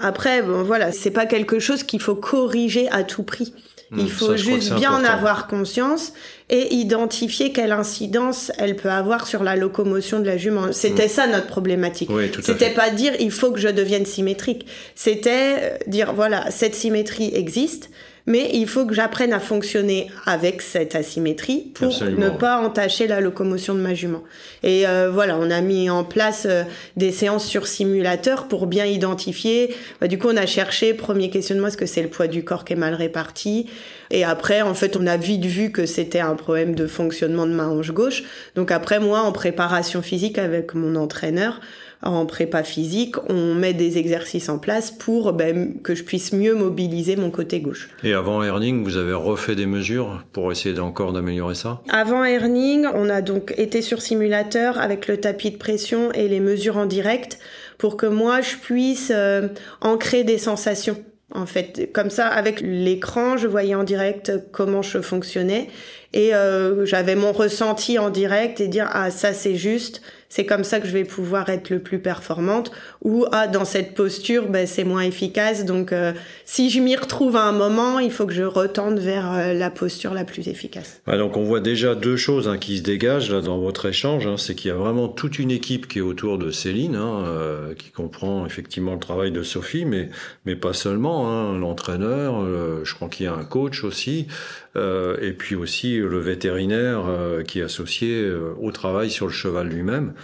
Après, 0.00 0.42
bon, 0.42 0.64
voilà, 0.64 0.90
c'est 0.90 1.12
pas 1.12 1.26
quelque 1.26 1.60
chose 1.60 1.84
qu'il 1.84 2.00
faut 2.00 2.16
corriger 2.16 2.88
à 2.90 3.04
tout 3.04 3.22
prix. 3.22 3.52
Il 3.94 4.04
hmm, 4.04 4.08
faut 4.08 4.36
juste 4.36 4.74
bien 4.74 4.90
en 4.90 5.04
avoir 5.04 5.46
conscience 5.46 6.14
et 6.48 6.74
identifier 6.74 7.52
quelle 7.52 7.72
incidence 7.72 8.50
elle 8.58 8.74
peut 8.74 8.90
avoir 8.90 9.26
sur 9.26 9.42
la 9.42 9.54
locomotion 9.54 10.20
de 10.20 10.26
la 10.26 10.38
jument. 10.38 10.72
C'était 10.72 11.06
hmm. 11.06 11.10
ça 11.10 11.26
notre 11.26 11.46
problématique. 11.46 12.10
C'était 12.40 12.70
pas 12.70 12.90
dire 12.90 13.12
il 13.20 13.30
faut 13.30 13.52
que 13.52 13.60
je 13.60 13.68
devienne 13.68 14.06
symétrique. 14.06 14.66
C'était 14.94 15.56
euh, 15.60 15.76
dire 15.86 16.14
voilà, 16.14 16.50
cette 16.50 16.74
symétrie 16.74 17.32
existe 17.34 17.90
mais 18.26 18.50
il 18.52 18.66
faut 18.68 18.86
que 18.86 18.94
j'apprenne 18.94 19.32
à 19.32 19.40
fonctionner 19.40 20.10
avec 20.26 20.62
cette 20.62 20.94
asymétrie 20.94 21.72
pour 21.74 21.92
ne 22.02 22.30
pas 22.30 22.58
entacher 22.58 23.06
la 23.06 23.20
locomotion 23.20 23.74
de 23.74 23.80
ma 23.80 23.94
jument. 23.94 24.22
Et 24.62 24.86
euh, 24.86 25.10
voilà, 25.12 25.36
on 25.38 25.50
a 25.50 25.60
mis 25.60 25.90
en 25.90 26.04
place 26.04 26.46
euh, 26.48 26.62
des 26.96 27.10
séances 27.10 27.46
sur 27.46 27.66
simulateur 27.66 28.48
pour 28.48 28.66
bien 28.66 28.86
identifier. 28.86 29.74
Bah, 30.00 30.08
du 30.08 30.18
coup, 30.18 30.28
on 30.28 30.36
a 30.36 30.46
cherché, 30.46 30.94
premier 30.94 31.30
questionnement, 31.30 31.66
est-ce 31.66 31.76
que 31.76 31.86
c'est 31.86 32.02
le 32.02 32.08
poids 32.08 32.28
du 32.28 32.44
corps 32.44 32.64
qui 32.64 32.74
est 32.74 32.76
mal 32.76 32.94
réparti? 32.94 33.68
Et 34.10 34.24
après, 34.24 34.62
en 34.62 34.74
fait, 34.74 34.96
on 34.96 35.06
a 35.06 35.16
vite 35.16 35.46
vu 35.46 35.72
que 35.72 35.86
c'était 35.86 36.20
un 36.20 36.34
problème 36.34 36.74
de 36.74 36.86
fonctionnement 36.86 37.46
de 37.46 37.52
ma 37.52 37.66
hanche 37.66 37.92
gauche. 37.92 38.22
Donc 38.54 38.70
après, 38.70 39.00
moi, 39.00 39.20
en 39.20 39.32
préparation 39.32 40.02
physique 40.02 40.38
avec 40.38 40.74
mon 40.74 40.96
entraîneur, 40.96 41.60
en 42.02 42.26
prépa 42.26 42.62
physique, 42.62 43.16
on 43.28 43.54
met 43.54 43.74
des 43.74 43.98
exercices 43.98 44.48
en 44.48 44.58
place 44.58 44.90
pour 44.90 45.32
ben, 45.32 45.80
que 45.82 45.94
je 45.94 46.02
puisse 46.02 46.32
mieux 46.32 46.54
mobiliser 46.54 47.16
mon 47.16 47.30
côté 47.30 47.60
gauche. 47.60 47.90
Et 48.02 48.12
avant 48.12 48.42
Earning, 48.42 48.82
vous 48.82 48.96
avez 48.96 49.12
refait 49.12 49.54
des 49.54 49.66
mesures 49.66 50.24
pour 50.32 50.50
essayer 50.50 50.78
encore 50.80 51.12
d'améliorer 51.12 51.54
ça? 51.54 51.80
Avant 51.88 52.24
Earning, 52.24 52.86
on 52.94 53.08
a 53.08 53.22
donc 53.22 53.54
été 53.56 53.82
sur 53.82 54.02
simulateur 54.02 54.78
avec 54.78 55.06
le 55.06 55.18
tapis 55.18 55.50
de 55.50 55.56
pression 55.56 56.10
et 56.12 56.28
les 56.28 56.40
mesures 56.40 56.76
en 56.76 56.86
direct 56.86 57.38
pour 57.78 57.96
que 57.96 58.06
moi 58.06 58.40
je 58.40 58.56
puisse 58.56 59.12
euh, 59.14 59.48
ancrer 59.80 60.24
des 60.24 60.38
sensations. 60.38 60.96
En 61.34 61.46
fait, 61.46 61.90
comme 61.94 62.10
ça, 62.10 62.26
avec 62.26 62.60
l'écran, 62.60 63.38
je 63.38 63.48
voyais 63.48 63.74
en 63.74 63.84
direct 63.84 64.32
comment 64.52 64.82
je 64.82 65.00
fonctionnais 65.00 65.68
et 66.12 66.34
euh, 66.34 66.84
j'avais 66.84 67.16
mon 67.16 67.32
ressenti 67.32 67.98
en 67.98 68.10
direct 68.10 68.60
et 68.60 68.68
dire 68.68 68.88
ah 68.92 69.10
ça 69.10 69.32
c'est 69.32 69.56
juste. 69.56 70.02
C'est 70.32 70.46
comme 70.46 70.64
ça 70.64 70.80
que 70.80 70.86
je 70.86 70.92
vais 70.94 71.04
pouvoir 71.04 71.50
être 71.50 71.68
le 71.68 71.78
plus 71.78 71.98
performante. 71.98 72.72
Ou 73.02 73.26
ah 73.32 73.48
dans 73.48 73.66
cette 73.66 73.92
posture 73.92 74.48
ben 74.48 74.66
c'est 74.66 74.82
moins 74.82 75.02
efficace. 75.02 75.66
Donc 75.66 75.92
euh, 75.92 76.14
si 76.46 76.70
je 76.70 76.80
m'y 76.80 76.96
retrouve 76.96 77.36
à 77.36 77.42
un 77.42 77.52
moment 77.52 77.98
il 77.98 78.10
faut 78.10 78.24
que 78.24 78.32
je 78.32 78.42
retende 78.42 78.98
vers 78.98 79.30
euh, 79.30 79.52
la 79.52 79.68
posture 79.68 80.14
la 80.14 80.24
plus 80.24 80.48
efficace. 80.48 81.02
Ah, 81.06 81.18
donc 81.18 81.36
on 81.36 81.44
voit 81.44 81.60
déjà 81.60 81.94
deux 81.94 82.16
choses 82.16 82.48
hein, 82.48 82.56
qui 82.56 82.78
se 82.78 82.82
dégagent 82.82 83.30
là 83.30 83.42
dans 83.42 83.58
votre 83.58 83.84
échange 83.84 84.26
hein. 84.26 84.36
c'est 84.38 84.54
qu'il 84.54 84.68
y 84.68 84.72
a 84.72 84.76
vraiment 84.76 85.08
toute 85.08 85.38
une 85.38 85.50
équipe 85.50 85.86
qui 85.86 85.98
est 85.98 86.02
autour 86.02 86.38
de 86.38 86.50
Céline 86.50 86.96
hein, 86.96 87.24
euh, 87.26 87.74
qui 87.74 87.90
comprend 87.90 88.46
effectivement 88.46 88.94
le 88.94 89.00
travail 89.00 89.32
de 89.32 89.42
Sophie 89.42 89.84
mais 89.84 90.08
mais 90.46 90.56
pas 90.56 90.72
seulement 90.72 91.28
hein, 91.28 91.58
l'entraîneur 91.58 92.42
je 92.84 92.94
crois 92.94 93.08
qu'il 93.08 93.26
y 93.26 93.28
a 93.28 93.34
un 93.34 93.44
coach 93.44 93.84
aussi 93.84 94.28
et 94.74 95.32
puis 95.32 95.54
aussi 95.54 95.98
le 95.98 96.18
vétérinaire 96.18 97.04
qui 97.46 97.60
est 97.60 97.62
associé 97.62 98.26
au 98.60 98.70
travail 98.72 99.10
sur 99.10 99.26
le 99.26 99.32
cheval 99.32 99.68
lui-même 99.68 100.14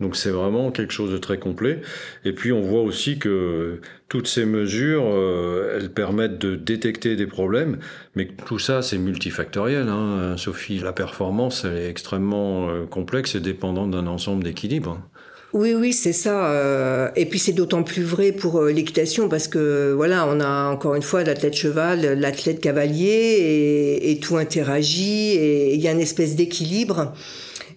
donc 0.00 0.14
c'est 0.14 0.30
vraiment 0.30 0.70
quelque 0.70 0.92
chose 0.92 1.10
de 1.10 1.18
très 1.18 1.38
complet. 1.38 1.80
Et 2.24 2.32
puis 2.32 2.52
on 2.52 2.60
voit 2.60 2.82
aussi 2.82 3.18
que 3.18 3.80
toutes 4.08 4.28
ces 4.28 4.44
mesures, 4.44 5.04
euh, 5.06 5.76
elles 5.76 5.92
permettent 5.92 6.38
de 6.38 6.54
détecter 6.54 7.16
des 7.16 7.26
problèmes, 7.26 7.78
mais 8.14 8.28
tout 8.46 8.60
ça 8.60 8.80
c'est 8.80 8.98
multifactoriel. 8.98 9.88
Hein. 9.88 10.36
Sophie, 10.36 10.78
la 10.78 10.92
performance 10.92 11.64
elle 11.64 11.78
est 11.78 11.88
extrêmement 11.88 12.68
euh, 12.68 12.86
complexe 12.86 13.34
et 13.34 13.40
dépendante 13.40 13.90
d'un 13.90 14.06
ensemble 14.06 14.44
d'équilibre. 14.44 15.00
Oui, 15.54 15.74
oui, 15.74 15.92
c'est 15.92 16.12
ça. 16.12 16.50
Euh, 16.50 17.08
et 17.16 17.26
puis 17.26 17.38
c'est 17.38 17.52
d'autant 17.52 17.82
plus 17.82 18.02
vrai 18.02 18.32
pour 18.32 18.64
l'équitation 18.64 19.28
parce 19.28 19.48
que 19.48 19.92
voilà, 19.96 20.26
on 20.28 20.40
a 20.40 20.70
encore 20.70 20.94
une 20.94 21.02
fois 21.02 21.24
l'athlète 21.24 21.56
cheval, 21.56 22.18
l'athlète 22.18 22.60
cavalier 22.60 23.06
et, 23.06 24.10
et, 24.10 24.20
tout 24.20 24.36
interagit 24.36 25.32
et 25.32 25.74
il 25.74 25.80
y 25.80 25.88
a 25.88 25.92
une 25.92 26.00
espèce 26.00 26.36
d'équilibre. 26.36 27.14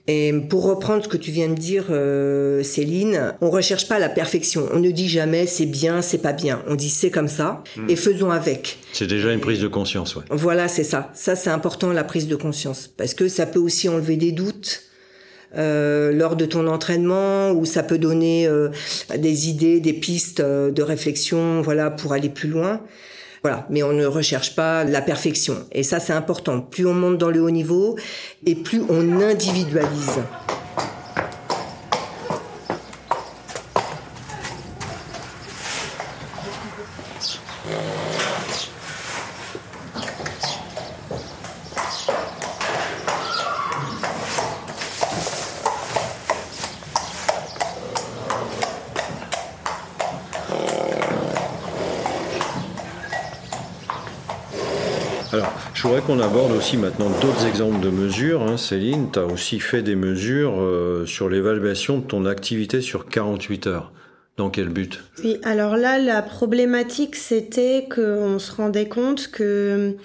Et 0.08 0.34
pour 0.50 0.64
reprendre 0.64 1.04
ce 1.04 1.08
que 1.08 1.18
tu 1.18 1.32
viens 1.32 1.48
de 1.48 1.54
dire, 1.54 1.86
euh, 1.90 2.64
Céline, 2.64 3.34
on 3.40 3.50
recherche 3.50 3.88
pas 3.88 4.00
la 4.00 4.10
perfection. 4.10 4.68
On 4.74 4.80
ne 4.80 4.90
dit 4.90 5.08
jamais 5.08 5.46
c'est 5.46 5.68
bien, 5.68 6.02
c'est 6.02 6.18
pas 6.18 6.34
bien. 6.34 6.62
On 6.68 6.76
dit 6.76 6.90
c'est 6.90 7.12
comme 7.12 7.28
ça 7.28 7.64
hmm. 7.78 7.90
et 7.90 7.96
faisons 7.96 8.32
avec. 8.32 8.80
C'est 8.94 9.08
déjà 9.08 9.32
une 9.32 9.40
prise 9.40 9.60
de 9.60 9.68
conscience, 9.68 10.16
ouais. 10.16 10.24
Voilà, 10.30 10.68
c'est 10.68 10.84
ça. 10.84 11.12
Ça, 11.14 11.36
c'est 11.36 11.52
important 11.52 11.94
la 11.94 12.04
prise 12.04 12.28
de 12.28 12.36
conscience 12.36 12.90
parce 12.98 13.14
que 13.14 13.28
ça 13.28 13.46
peut 13.46 13.60
aussi 13.60 13.90
enlever 13.90 14.18
des 14.18 14.32
doutes. 14.32 14.84
Euh, 15.58 16.14
lors 16.14 16.38
de 16.38 16.46
ton 16.46 16.66
entraînement 16.68 17.52
ou 17.52 17.66
ça 17.66 17.84
peut 17.84 17.98
donner 17.98 18.48
euh, 18.48 18.70
des 19.18 19.50
idées, 19.50 19.82
des 19.82 19.92
pistes 19.92 20.40
euh, 20.40 20.72
de 20.72 20.82
réflexion, 20.82 21.62
voilà, 21.62 21.92
pour 21.92 22.14
aller 22.14 22.30
plus 22.30 22.48
loin. 22.48 22.80
Voilà, 23.44 23.66
mais 23.70 23.84
on 23.84 23.92
ne 23.92 24.06
recherche 24.06 24.56
pas 24.56 24.86
la 24.86 25.02
perfection. 25.02 25.56
Et 25.74 25.84
ça, 25.84 26.00
c'est 26.00 26.14
important. 26.14 26.62
Plus 26.62 26.86
on 26.86 26.94
monte 26.94 27.18
dans 27.18 27.30
le 27.30 27.42
haut 27.42 27.50
niveau 27.50 27.98
et 28.46 28.56
plus 28.56 28.82
on 28.88 29.20
individualise. 29.20 30.20
Je 55.82 55.88
voudrais 55.88 56.04
qu'on 56.04 56.20
aborde 56.20 56.52
aussi 56.52 56.78
maintenant 56.78 57.10
d'autres 57.22 57.48
exemples 57.48 57.80
de 57.80 57.90
mesures. 57.90 58.44
Hein. 58.44 58.56
Céline, 58.56 59.10
tu 59.12 59.18
as 59.18 59.26
aussi 59.26 59.60
fait 59.60 59.82
des 59.82 59.96
mesures 59.96 60.62
euh, 60.62 61.08
sur 61.08 61.28
l'évaluation 61.28 61.98
de 61.98 62.04
ton 62.04 62.28
activité 62.28 62.82
sur 62.82 63.08
48 63.08 63.66
heures. 63.66 63.92
Dans 64.38 64.52
quel 64.52 64.70
but? 64.70 65.04
Oui, 65.24 65.40
alors 65.42 65.78
là, 65.78 65.98
la 65.98 66.22
problématique, 66.22 67.16
c'était 67.16 67.88
qu'on 67.90 68.38
se 68.38 68.52
rendait 68.52 68.90
compte 68.90 69.30
que 69.32 69.96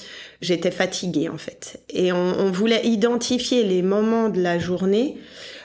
j'étais 0.40 0.70
fatiguée, 0.70 1.28
en 1.28 1.36
fait. 1.36 1.82
Et 1.90 2.10
on, 2.10 2.40
on 2.40 2.50
voulait 2.50 2.86
identifier 2.86 3.62
les 3.62 3.82
moments 3.82 4.30
de 4.30 4.40
la 4.40 4.58
journée 4.58 5.18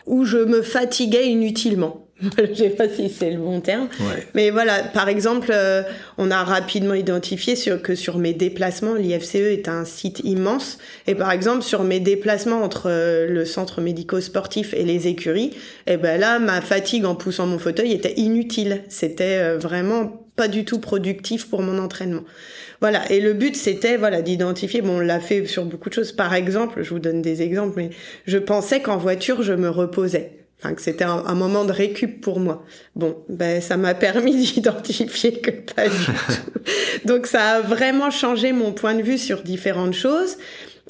où 0.07 0.25
je 0.25 0.39
me 0.39 0.61
fatiguais 0.61 1.27
inutilement. 1.27 2.00
je 2.37 2.53
sais 2.53 2.69
pas 2.69 2.87
si 2.87 3.09
c'est 3.09 3.31
le 3.31 3.39
bon 3.39 3.61
terme. 3.61 3.87
Mais 4.35 4.49
voilà, 4.49 4.83
par 4.83 5.09
exemple, 5.09 5.49
euh, 5.51 5.81
on 6.17 6.29
a 6.29 6.43
rapidement 6.43 6.93
identifié 6.93 7.55
sur, 7.55 7.81
que 7.81 7.95
sur 7.95 8.17
mes 8.17 8.33
déplacements, 8.33 8.93
l'IFCE 8.93 9.35
est 9.35 9.67
un 9.67 9.85
site 9.85 10.21
immense. 10.23 10.77
Et 11.07 11.15
par 11.15 11.31
exemple, 11.31 11.63
sur 11.63 11.83
mes 11.83 11.99
déplacements 11.99 12.61
entre 12.63 12.89
euh, 12.89 13.27
le 13.27 13.45
centre 13.45 13.81
médico-sportif 13.81 14.73
et 14.73 14.83
les 14.83 15.07
écuries, 15.07 15.51
et 15.87 15.93
eh 15.93 15.97
ben 15.97 16.19
là, 16.19 16.39
ma 16.39 16.61
fatigue 16.61 17.05
en 17.05 17.15
poussant 17.15 17.47
mon 17.47 17.59
fauteuil 17.59 17.91
était 17.91 18.13
inutile. 18.17 18.83
C'était 18.89 19.39
euh, 19.39 19.57
vraiment 19.57 20.27
pas 20.35 20.47
du 20.47 20.63
tout 20.63 20.79
productif 20.79 21.49
pour 21.49 21.61
mon 21.61 21.77
entraînement. 21.79 22.23
Voilà. 22.81 23.11
Et 23.11 23.19
le 23.19 23.33
but, 23.33 23.55
c'était, 23.55 23.97
voilà, 23.97 24.21
d'identifier. 24.21 24.81
Bon, 24.81 24.97
on 24.97 24.99
l'a 24.99 25.19
fait 25.19 25.45
sur 25.45 25.65
beaucoup 25.65 25.89
de 25.89 25.93
choses. 25.93 26.11
Par 26.11 26.33
exemple, 26.33 26.83
je 26.83 26.89
vous 26.91 26.99
donne 26.99 27.21
des 27.21 27.41
exemples, 27.41 27.73
mais 27.77 27.89
je 28.25 28.37
pensais 28.37 28.81
qu'en 28.81 28.97
voiture, 28.97 29.43
je 29.43 29.53
me 29.53 29.69
reposais. 29.69 30.40
Enfin, 30.63 30.75
que 30.75 30.81
c'était 30.83 31.05
un, 31.05 31.33
moment 31.33 31.65
de 31.65 31.71
récup 31.71 32.21
pour 32.21 32.39
moi. 32.39 32.63
Bon, 32.95 33.17
ben 33.29 33.61
ça 33.61 33.77
m'a 33.77 33.93
permis 33.95 34.35
d'identifier 34.35 35.39
que 35.39 35.49
pas 35.49 35.87
du 35.87 35.95
tout. 36.05 37.07
Donc 37.07 37.25
ça 37.25 37.53
a 37.53 37.61
vraiment 37.61 38.11
changé 38.11 38.51
mon 38.51 38.71
point 38.71 38.93
de 38.93 39.01
vue 39.01 39.17
sur 39.17 39.41
différentes 39.41 39.95
choses. 39.95 40.37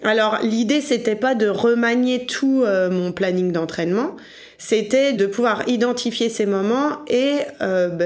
Alors 0.03 0.39
l'idée 0.43 0.81
c'était 0.81 1.15
pas 1.15 1.36
de 1.36 1.47
remanier 1.47 2.25
tout 2.25 2.63
euh, 2.65 2.89
mon 2.89 3.12
planning 3.12 3.51
d'entraînement, 3.51 4.17
c'était 4.57 5.13
de 5.13 5.25
pouvoir 5.25 5.67
identifier 5.67 6.27
ces 6.27 6.45
moments 6.45 7.05
et 7.07 7.39
euh, 7.62 7.88
bah, 7.88 8.05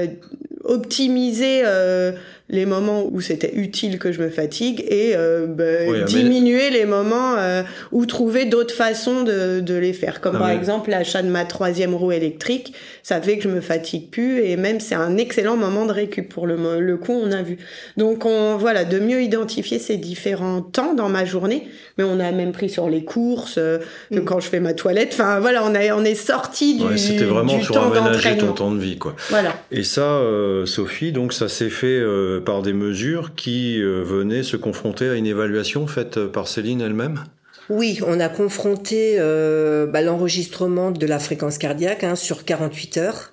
optimiser 0.64 1.62
euh, 1.64 2.12
les 2.48 2.64
moments 2.64 3.04
où 3.10 3.20
c'était 3.20 3.52
utile 3.54 3.98
que 3.98 4.12
je 4.12 4.20
me 4.22 4.28
fatigue 4.28 4.84
et 4.88 5.14
euh, 5.16 5.46
bah, 5.46 5.64
Oui, 5.88 5.98
mais- 5.98 6.04
diminuer 6.04 6.70
les 6.70 6.84
moments 6.84 7.34
euh, 7.38 7.62
où 7.90 8.06
trouver 8.06 8.44
d'autres 8.44 8.74
façons 8.74 9.22
de, 9.24 9.58
de 9.60 9.74
les 9.74 9.92
faire. 9.92 10.20
Comme 10.20 10.34
Non, 10.34 10.38
par 10.38 10.48
mais- 10.48 10.54
exemple 10.56 10.90
l'achat 10.90 11.22
de 11.22 11.28
ma 11.28 11.44
troisième 11.44 11.94
roue 11.94 12.12
électrique, 12.12 12.72
ça 13.02 13.20
fait 13.20 13.36
que 13.38 13.42
je 13.44 13.48
me 13.48 13.60
fatigue 13.60 14.10
plus 14.10 14.44
et 14.44 14.56
même 14.56 14.78
c'est 14.78 14.94
un 14.94 15.16
excellent 15.16 15.56
moment 15.56 15.86
de 15.86 15.92
récup 15.92 16.28
pour 16.28 16.46
le, 16.46 16.56
le 16.80 16.96
coup 16.96 17.12
on 17.12 17.32
a 17.32 17.42
vu. 17.42 17.58
Donc 17.96 18.24
on 18.24 18.56
voilà 18.56 18.84
de 18.84 18.98
mieux 19.00 19.22
identifier 19.22 19.78
ces 19.80 19.96
différents 19.96 20.62
temps 20.62 20.94
dans 20.94 21.08
ma 21.08 21.24
journée, 21.24 21.66
mais 21.98 22.04
on 22.04 22.20
a 22.20 22.30
même 22.30 22.52
pris 22.52 22.70
sur 22.70 22.88
les 22.88 23.02
courses, 23.04 23.56
euh, 23.58 23.78
que 24.12 24.20
quand 24.20 24.38
je 24.38 24.48
fais 24.48 24.60
ma 24.60 24.72
toilette. 24.72 25.10
Enfin 25.12 25.40
voilà, 25.40 25.64
on 25.64 25.74
a 25.74 25.92
on 25.96 26.04
est 26.04 26.14
sorti 26.14 26.76
du, 26.76 26.84
Ouais, 26.84 26.96
C'était 26.96 27.24
vraiment 27.24 27.56
du 27.58 27.64
sur 27.64 27.74
temps 27.74 27.90
aménager 27.90 28.36
ton 28.38 28.52
temps 28.52 28.70
de 28.72 28.78
vie, 28.80 28.98
quoi. 28.98 29.16
Voilà. 29.30 29.54
Et 29.72 29.82
ça, 29.82 30.02
euh, 30.02 30.64
Sophie, 30.66 31.10
donc 31.12 31.32
ça 31.32 31.48
s'est 31.48 31.70
fait 31.70 31.98
euh, 32.36 32.40
par 32.40 32.62
des 32.62 32.72
mesures 32.72 33.34
qui 33.34 33.80
euh, 33.80 34.02
venaient 34.02 34.42
se 34.42 34.56
confronter 34.56 35.08
à 35.08 35.14
une 35.14 35.26
évaluation 35.26 35.86
faite 35.86 36.16
euh, 36.18 36.28
par 36.28 36.48
Céline 36.48 36.80
elle-même? 36.80 37.24
Oui, 37.68 37.98
on 38.06 38.20
a 38.20 38.28
confronté 38.28 39.16
bah, 39.18 40.00
l'enregistrement 40.00 40.92
de 40.92 41.04
la 41.04 41.18
fréquence 41.18 41.58
cardiaque 41.58 42.04
hein, 42.04 42.14
sur 42.14 42.44
48 42.44 42.98
heures 42.98 43.32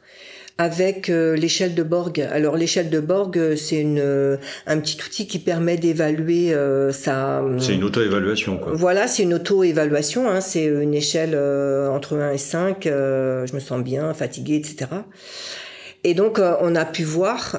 avec 0.58 1.08
l'échelle 1.08 1.76
de 1.76 1.84
Borg. 1.84 2.20
Alors 2.20 2.58
l'échelle 2.58 2.89
de 2.89 3.00
Borg, 3.00 3.56
c'est 3.56 3.80
une 3.80 4.02
un 4.66 4.80
petit 4.80 4.98
outil 5.06 5.28
qui 5.28 5.39
permet 5.39 5.78
d'évaluer 5.78 6.54
euh, 6.54 6.92
sa. 6.92 7.44
C'est 7.60 7.76
une 7.76 7.84
auto-évaluation, 7.84 8.58
quoi. 8.58 8.74
Voilà, 8.74 9.08
c'est 9.08 9.24
une 9.24 9.34
auto-évaluation. 9.34 10.30
Hein, 10.30 10.42
c'est 10.42 10.66
une 10.66 10.94
échelle 10.94 11.34
euh, 11.34 11.89
entre 11.89 12.18
1 12.18 12.32
et 12.32 12.38
5. 12.38 12.88
euh, 12.88 13.46
je 13.46 13.54
me 13.54 13.60
sens 13.60 13.84
bien, 13.84 14.13
fatiguée, 14.13 14.56
etc. 14.56 14.88
Et 16.04 16.13
donc, 16.13 16.39
on 16.39 16.76
a 16.76 16.86
pu 16.86 17.04
voir 17.04 17.58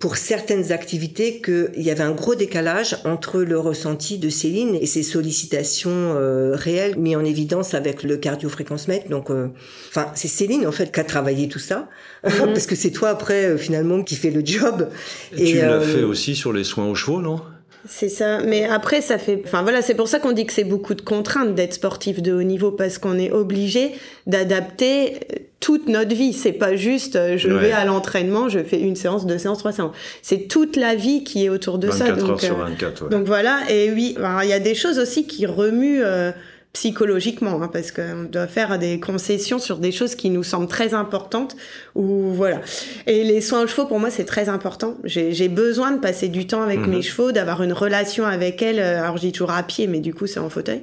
pour 0.00 0.16
certaines 0.16 0.72
activités 0.72 1.42
qu'il 1.42 1.82
y 1.82 1.90
avait 1.90 2.02
un 2.02 2.12
gros 2.12 2.34
décalage 2.34 2.96
entre 3.04 3.42
le 3.42 3.58
ressenti 3.58 4.16
de 4.16 4.30
Céline 4.30 4.74
et 4.80 4.86
ses 4.86 5.02
sollicitations 5.02 5.90
euh, 5.92 6.52
réelles 6.54 6.98
mis 6.98 7.14
en 7.14 7.24
évidence 7.24 7.74
avec 7.74 8.02
le 8.02 8.16
cardiofréquencemètre. 8.16 9.10
Donc, 9.10 9.30
euh, 9.30 9.48
enfin, 9.90 10.10
c'est 10.14 10.26
Céline 10.26 10.66
en 10.66 10.72
fait 10.72 10.90
qui 10.90 11.00
a 11.00 11.04
travaillé 11.04 11.48
tout 11.48 11.58
ça, 11.58 11.90
parce 12.22 12.66
que 12.66 12.74
c'est 12.74 12.92
toi 12.92 13.10
après 13.10 13.44
euh, 13.44 13.58
finalement 13.58 14.02
qui 14.02 14.16
fait 14.16 14.30
le 14.30 14.40
job. 14.42 14.88
Et 15.36 15.44
tu 15.44 15.56
l'as 15.58 15.74
euh, 15.74 15.80
fait 15.82 16.02
aussi 16.02 16.34
sur 16.34 16.54
les 16.54 16.64
soins 16.64 16.86
aux 16.86 16.94
chevaux, 16.94 17.20
non? 17.20 17.42
C'est 17.86 18.08
ça. 18.08 18.40
Mais 18.40 18.64
après, 18.64 19.02
ça 19.02 19.18
fait. 19.18 19.42
Enfin 19.44 19.62
voilà, 19.62 19.82
c'est 19.82 19.94
pour 19.94 20.08
ça 20.08 20.18
qu'on 20.18 20.32
dit 20.32 20.46
que 20.46 20.54
c'est 20.54 20.64
beaucoup 20.64 20.94
de 20.94 21.02
contraintes 21.02 21.54
d'être 21.54 21.74
sportif 21.74 22.22
de 22.22 22.32
haut 22.32 22.42
niveau 22.42 22.72
parce 22.72 22.96
qu'on 22.96 23.18
est 23.18 23.32
obligé 23.32 23.92
d'adapter 24.26 25.49
toute 25.60 25.88
notre 25.88 26.14
vie. 26.14 26.32
C'est 26.32 26.52
pas 26.52 26.74
juste 26.74 27.16
euh, 27.16 27.36
je 27.36 27.48
Ouais. 27.48 27.60
vais 27.60 27.72
à 27.72 27.84
l'entraînement, 27.84 28.48
je 28.48 28.60
fais 28.64 28.80
une 28.80 28.96
séance, 28.96 29.26
deux 29.26 29.38
séances, 29.38 29.58
trois 29.58 29.72
séances. 29.72 29.94
C'est 30.22 30.48
toute 30.48 30.76
la 30.76 30.94
vie 30.94 31.22
qui 31.22 31.44
est 31.44 31.48
autour 31.50 31.78
de 31.78 31.88
24 31.88 31.98
ça. 31.98 32.12
heures 32.22 32.28
Donc, 32.28 32.40
sur 32.40 32.58
euh, 32.58 32.64
24, 32.64 33.02
ouais. 33.04 33.10
donc 33.10 33.26
voilà. 33.26 33.60
Et 33.68 33.90
oui, 33.92 34.16
il 34.42 34.48
y 34.48 34.52
a 34.54 34.58
des 34.60 34.74
choses 34.74 34.98
aussi 34.98 35.26
qui 35.26 35.46
remuent. 35.46 36.02
euh, 36.02 36.32
psychologiquement 36.72 37.60
hein, 37.60 37.68
parce 37.72 37.90
qu'on 37.90 38.28
doit 38.30 38.46
faire 38.46 38.78
des 38.78 39.00
concessions 39.00 39.58
sur 39.58 39.78
des 39.78 39.90
choses 39.90 40.14
qui 40.14 40.30
nous 40.30 40.44
semblent 40.44 40.68
très 40.68 40.94
importantes 40.94 41.56
ou 41.96 42.30
voilà 42.32 42.60
et 43.08 43.24
les 43.24 43.40
soins 43.40 43.64
aux 43.64 43.66
chevaux 43.66 43.86
pour 43.86 43.98
moi 43.98 44.08
c'est 44.08 44.24
très 44.24 44.48
important 44.48 44.94
j'ai 45.02 45.48
besoin 45.48 45.90
de 45.90 45.98
passer 45.98 46.28
du 46.28 46.46
temps 46.46 46.62
avec 46.62 46.78
Mhm. 46.78 46.90
mes 46.90 47.02
chevaux 47.02 47.32
d'avoir 47.32 47.64
une 47.64 47.72
relation 47.72 48.24
avec 48.24 48.62
elles 48.62 48.78
Euh, 48.78 49.02
alors 49.02 49.16
je 49.16 49.22
dis 49.22 49.32
toujours 49.32 49.50
à 49.50 49.64
pied 49.64 49.88
mais 49.88 49.98
du 49.98 50.14
coup 50.14 50.28
c'est 50.28 50.38
en 50.38 50.48
fauteuil 50.48 50.80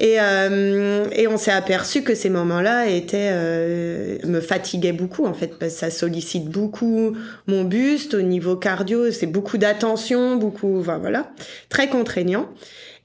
et, 0.00 0.20
euh, 0.20 1.06
et 1.12 1.26
on 1.26 1.36
s'est 1.36 1.50
aperçu 1.50 2.02
que 2.02 2.14
ces 2.14 2.30
moments-là 2.30 2.86
étaient 2.86 3.30
euh, 3.32 4.18
me 4.24 4.40
fatiguaient 4.40 4.92
beaucoup 4.92 5.26
en 5.26 5.34
fait 5.34 5.58
parce 5.58 5.74
que 5.74 5.78
ça 5.80 5.90
sollicite 5.90 6.48
beaucoup 6.48 7.16
mon 7.48 7.64
buste 7.64 8.14
au 8.14 8.22
niveau 8.22 8.54
cardio, 8.54 9.10
c'est 9.10 9.26
beaucoup 9.26 9.58
d'attention, 9.58 10.36
beaucoup, 10.36 10.78
enfin 10.78 10.98
voilà, 10.98 11.30
très 11.68 11.88
contraignant. 11.88 12.48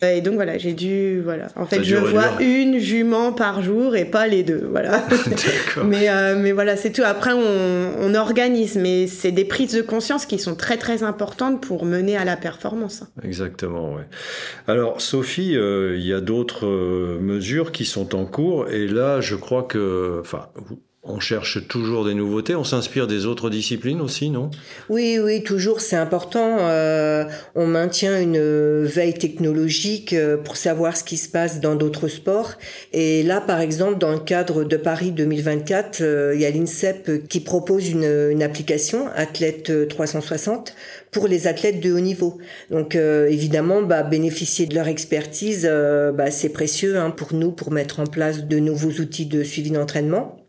Euh, 0.04 0.16
Et 0.16 0.22
donc 0.22 0.36
voilà, 0.36 0.58
j'ai 0.58 0.74
dû 0.74 1.22
voilà. 1.22 1.48
En 1.56 1.66
fait, 1.66 1.84
je 1.84 1.96
vois 1.96 2.42
une 2.42 2.78
jument 2.80 3.32
par 3.34 3.62
jour 3.64 3.96
et 3.96 4.06
pas 4.06 4.28
les 4.28 4.44
deux, 4.44 4.68
voilà. 4.70 5.04
Mais 5.86 6.10
euh, 6.10 6.36
mais 6.38 6.52
voilà, 6.52 6.76
c'est 6.78 6.92
tout. 6.92 7.02
Après, 7.06 7.32
on, 7.34 7.92
on 8.00 8.16
organise, 8.16 8.76
mais 8.76 9.08
c'est 9.08 9.32
des 9.32 9.46
prises 9.46 9.74
de 9.74 9.82
conscience 9.82 10.26
qui 10.26 10.38
sont 10.40 10.56
très 10.56 10.78
très 10.78 11.04
importantes 11.04 11.62
pour 11.62 11.86
mener 11.86 12.18
à 12.18 12.26
la 12.26 12.36
performance. 12.38 13.04
Exactement, 13.24 13.94
ouais. 13.96 14.04
Alors, 14.68 15.02
Sophie, 15.02 15.56
euh, 15.56 15.96
il 15.98 16.06
y 16.06 16.14
a 16.14 16.22
d'autres 16.22 16.66
euh, 16.68 17.20
mesures 17.20 17.72
qui 17.72 17.86
sont 17.86 18.16
en 18.16 18.26
cours, 18.26 18.70
et 18.70 18.88
là, 18.88 19.22
je 19.22 19.36
crois 19.36 19.64
que, 19.64 20.18
enfin, 20.22 20.48
vous- 20.56 20.80
on 21.06 21.20
cherche 21.20 21.68
toujours 21.68 22.06
des 22.06 22.14
nouveautés. 22.14 22.56
On 22.56 22.64
s'inspire 22.64 23.08
des 23.08 23.26
autres 23.26 23.50
disciplines 23.50 24.00
aussi, 24.00 24.30
non? 24.30 24.50
Oui, 24.90 25.20
oui, 25.22 25.44
toujours, 25.44 25.82
c'est 25.82 25.98
important. 25.98 26.58
Euh, 26.62 27.26
on 27.56 27.68
maintient 27.68 28.22
une 28.22 28.84
veille 28.84 29.14
technologique 29.14 30.14
euh, 30.14 30.38
pour 30.38 30.56
savoir 30.56 30.96
ce 30.96 31.04
qui 31.04 31.18
se 31.18 31.28
passe 31.28 31.60
dans 31.60 31.76
d'autres 31.76 32.08
sports. 32.08 32.54
Et 32.94 33.22
là, 33.24 33.42
par 33.42 33.60
exemple, 33.60 33.98
dans 33.98 34.12
le 34.12 34.20
cadre 34.20 34.64
de 34.64 34.78
Paris 34.78 35.12
2024, 35.12 36.02
euh, 36.02 36.36
il 36.36 36.42
y 36.42 36.46
a 36.46 36.50
l'INSEP 36.52 37.28
qui 37.28 37.42
propose 37.42 37.90
une, 37.90 38.30
une 38.32 38.42
application, 38.42 39.10
Athlète 39.14 39.72
euh, 39.72 39.86
360, 39.86 40.74
pour 41.12 41.28
les 41.28 41.48
athlètes 41.48 41.80
de 41.80 41.94
haut 41.94 42.00
niveau. 42.00 42.40
Donc, 42.72 42.96
euh, 42.96 43.28
évidemment, 43.28 43.82
bah, 43.82 44.04
bénéficier 44.04 44.66
de 44.66 44.76
leur 44.76 44.88
expertise, 44.88 45.68
euh, 45.70 46.12
bah, 46.12 46.32
c'est 46.32 46.50
précieux 46.50 46.98
hein, 46.98 47.12
pour 47.12 47.34
nous, 47.34 47.52
pour 47.52 47.72
mettre 47.72 48.00
en 48.00 48.06
place 48.06 48.46
de 48.46 48.60
nouveaux 48.60 49.02
outils 49.02 49.26
de 49.26 49.44
suivi 49.44 49.72
d'entraînement. 49.72 50.43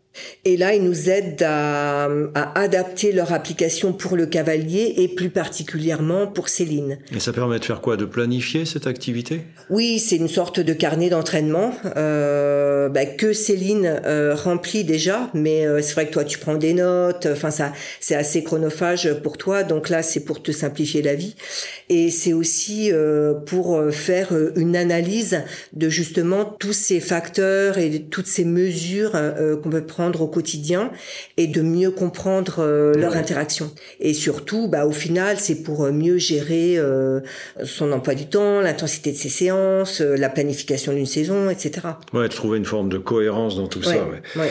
Et 0.45 0.57
là, 0.57 0.73
ils 0.75 0.83
nous 0.83 1.09
aident 1.09 1.43
à, 1.43 2.05
à 2.35 2.59
adapter 2.59 3.11
leur 3.11 3.33
application 3.33 3.93
pour 3.93 4.15
le 4.15 4.25
cavalier 4.25 4.93
et 4.97 5.07
plus 5.07 5.29
particulièrement 5.29 6.27
pour 6.27 6.49
Céline. 6.49 6.99
Et 7.13 7.19
ça 7.19 7.33
permet 7.33 7.59
de 7.59 7.65
faire 7.65 7.81
quoi? 7.81 7.97
De 7.97 8.05
planifier 8.05 8.65
cette 8.65 8.87
activité? 8.87 9.41
Oui, 9.69 9.99
c'est 9.99 10.17
une 10.17 10.27
sorte 10.27 10.59
de 10.59 10.73
carnet 10.73 11.09
d'entraînement 11.09 11.73
euh, 11.97 12.89
bah, 12.89 13.05
que 13.05 13.33
Céline 13.33 13.99
euh, 14.05 14.35
remplit 14.35 14.83
déjà, 14.83 15.29
mais 15.33 15.65
euh, 15.65 15.81
c'est 15.81 15.93
vrai 15.93 16.07
que 16.07 16.13
toi 16.13 16.23
tu 16.23 16.37
prends 16.37 16.55
des 16.55 16.73
notes. 16.73 17.27
Enfin, 17.31 17.51
ça, 17.51 17.73
c'est 17.99 18.15
assez 18.15 18.43
chronophage 18.43 19.11
pour 19.23 19.37
toi. 19.37 19.63
Donc 19.63 19.89
là, 19.89 20.03
c'est 20.03 20.23
pour 20.23 20.43
te 20.43 20.51
simplifier 20.51 21.01
la 21.01 21.15
vie, 21.15 21.35
et 21.89 22.11
c'est 22.11 22.33
aussi 22.33 22.91
euh, 22.91 23.33
pour 23.33 23.75
euh, 23.75 23.91
faire 23.91 24.33
euh, 24.33 24.51
une 24.55 24.75
analyse 24.75 25.41
de 25.73 25.89
justement 25.89 26.45
tous 26.45 26.73
ces 26.73 26.99
facteurs 26.99 27.77
et 27.77 28.03
toutes 28.11 28.27
ces 28.27 28.45
mesures 28.45 29.13
qu'on 29.63 29.69
peut 29.69 29.85
prendre 29.85 30.04
au 30.21 30.27
quotidien 30.27 30.91
et 31.37 31.47
de 31.47 31.61
mieux 31.61 31.91
comprendre 31.91 32.55
euh, 32.59 32.93
leur 32.93 33.13
Ouais. 33.13 33.17
interaction. 33.17 33.71
Et 33.99 34.13
surtout, 34.13 34.67
bah, 34.67 34.85
au 34.85 34.91
final, 34.91 35.37
c'est 35.39 35.63
pour 35.63 35.85
euh, 35.85 35.91
mieux 35.91 36.17
gérer 36.17 36.77
euh, 36.77 37.19
son 37.63 37.91
emploi 37.91 38.15
du 38.15 38.27
temps, 38.27 38.61
l'intensité 38.61 39.11
de 39.11 39.17
ses 39.17 39.29
séances, 39.29 40.01
la 40.01 40.29
planification 40.29 40.93
d'une 40.93 41.05
saison, 41.05 41.49
etc. 41.49 41.87
Ouais, 42.13 42.23
de 42.27 42.33
trouver 42.33 42.57
une 42.57 42.65
forme 42.65 42.89
de 42.89 42.97
cohérence 42.97 43.55
dans 43.55 43.67
tout 43.67 43.81
ça. 43.83 44.07
ouais. 44.35 44.49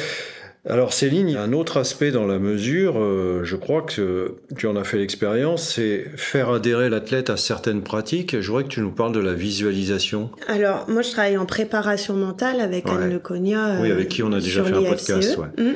Alors 0.66 0.94
Céline, 0.94 1.28
il 1.28 1.34
y 1.34 1.36
a 1.36 1.42
un 1.42 1.52
autre 1.52 1.76
aspect 1.76 2.10
dans 2.10 2.26
la 2.26 2.38
mesure, 2.38 2.94
euh, 2.98 3.40
je 3.44 3.54
crois 3.54 3.82
que 3.82 4.36
tu 4.56 4.66
en 4.66 4.76
as 4.76 4.84
fait 4.84 4.96
l'expérience, 4.96 5.68
c'est 5.74 6.06
faire 6.16 6.48
adhérer 6.48 6.88
l'athlète 6.88 7.28
à 7.28 7.36
certaines 7.36 7.82
pratiques. 7.82 8.40
Je 8.40 8.46
voudrais 8.48 8.64
que 8.64 8.68
tu 8.68 8.80
nous 8.80 8.90
parles 8.90 9.12
de 9.12 9.20
la 9.20 9.34
visualisation. 9.34 10.30
Alors, 10.48 10.86
moi, 10.88 11.02
je 11.02 11.10
travaille 11.10 11.36
en 11.36 11.44
préparation 11.44 12.14
mentale 12.14 12.60
avec 12.60 12.86
Ouais. 12.86 12.92
Anne 12.92 13.12
Leconia. 13.12 13.76
Oui, 13.82 13.90
euh, 13.90 13.94
avec 13.94 14.08
qui 14.08 14.22
on 14.22 14.32
a 14.32 14.40
déjà 14.40 14.64
fait 14.64 14.72
un 14.72 14.80
l'IFCE. 14.80 15.06
podcast, 15.06 15.38
ouais. 15.38 15.62
Mm. 15.62 15.74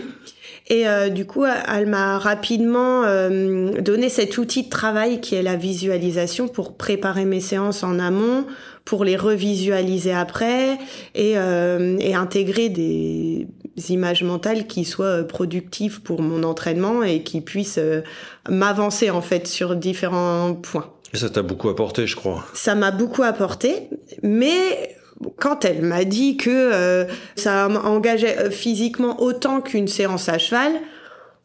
Et 0.70 0.87
euh, 0.87 1.09
du 1.09 1.24
coup, 1.24 1.44
elle 1.46 1.87
m'a 1.87 2.18
rapidement 2.18 3.03
euh, 3.05 3.81
donné 3.81 4.11
cet 4.11 4.37
outil 4.37 4.64
de 4.64 4.68
travail 4.68 5.20
qui 5.20 5.35
est 5.35 5.42
la 5.42 5.57
visualisation 5.57 6.46
pour 6.46 6.77
préparer 6.77 7.24
mes 7.24 7.40
séances 7.40 7.83
en 7.83 7.98
amont, 7.98 8.44
pour 8.85 9.05
les 9.05 9.16
revisualiser 9.16 10.12
après 10.12 10.79
et, 11.14 11.38
euh, 11.38 11.96
et 12.01 12.14
intégrer 12.14 12.68
des 12.68 13.46
images 13.88 14.22
mentales 14.22 14.66
qui 14.66 14.85
soient 14.85 15.07
euh, 15.07 15.24
productives 15.24 16.02
pour 16.02 16.22
mon 16.22 16.42
entraînement 16.42 17.02
et 17.02 17.22
qui 17.22 17.40
puissent 17.40 17.78
euh, 17.78 18.02
m'avancer 18.48 19.11
en 19.11 19.22
fait 19.22 19.46
sur 19.46 19.76
différents 19.76 20.54
points. 20.54 20.92
Et 21.14 21.16
ça 21.16 21.31
t'a 21.31 21.42
beaucoup 21.42 21.68
apporté, 21.68 22.07
je 22.07 22.16
crois. 22.16 22.44
Ça 22.54 22.74
m'a 22.74 22.90
beaucoup 22.90 23.22
apporté, 23.22 23.88
mais 24.22 24.96
quand 25.38 25.64
elle 25.64 25.83
m'a 25.83 26.04
dit 26.04 26.37
que 26.37 26.50
euh, 26.50 27.04
ça 27.37 27.68
m'engageait 27.68 28.50
physiquement 28.50 29.20
autant 29.22 29.61
qu'une 29.61 29.88
séance 29.88 30.28
à 30.28 30.38
cheval, 30.38 30.72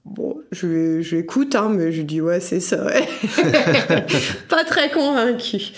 bon, 0.05 0.37
je 0.51 1.01
j'écoute, 1.01 1.55
hein, 1.55 1.69
mais 1.71 1.91
je 1.91 2.01
dis 2.01 2.21
ouais, 2.21 2.39
c'est 2.39 2.59
ça. 2.59 2.85
ouais. 2.85 3.07
Pas 4.49 4.63
très 4.65 4.91
convaincue. 4.91 5.71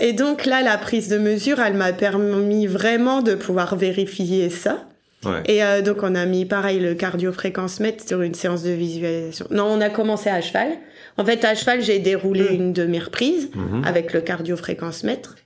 Et 0.00 0.12
donc 0.12 0.46
là, 0.46 0.62
la 0.62 0.78
prise 0.78 1.08
de 1.08 1.18
mesure, 1.18 1.60
elle 1.60 1.74
m'a 1.74 1.92
permis 1.92 2.66
vraiment 2.66 3.22
de 3.22 3.34
pouvoir 3.34 3.76
vérifier 3.76 4.50
ça. 4.50 4.86
Ouais. 5.24 5.42
Et 5.46 5.62
euh, 5.62 5.82
donc 5.82 5.98
on 6.02 6.14
a 6.14 6.24
mis 6.26 6.44
pareil 6.46 6.80
le 6.80 6.94
cardio-fréquence-mètre 6.94 8.06
sur 8.06 8.22
une 8.22 8.34
séance 8.34 8.62
de 8.62 8.70
visualisation. 8.70 9.46
Non, 9.50 9.64
on 9.66 9.80
a 9.80 9.88
commencé 9.90 10.28
à 10.30 10.40
cheval. 10.40 10.68
En 11.18 11.24
fait, 11.24 11.44
à 11.44 11.54
cheval, 11.54 11.82
j'ai 11.82 11.98
déroulé 11.98 12.46
une 12.54 12.72
demi-reprise 12.72 13.50
Mhm. 13.54 13.84
avec 13.84 14.12
le 14.12 14.20
cardio-fréquence-mètre. 14.22 15.36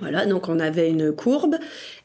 Voilà, 0.00 0.26
donc 0.26 0.48
on 0.48 0.60
avait 0.60 0.90
une 0.90 1.10
courbe 1.12 1.56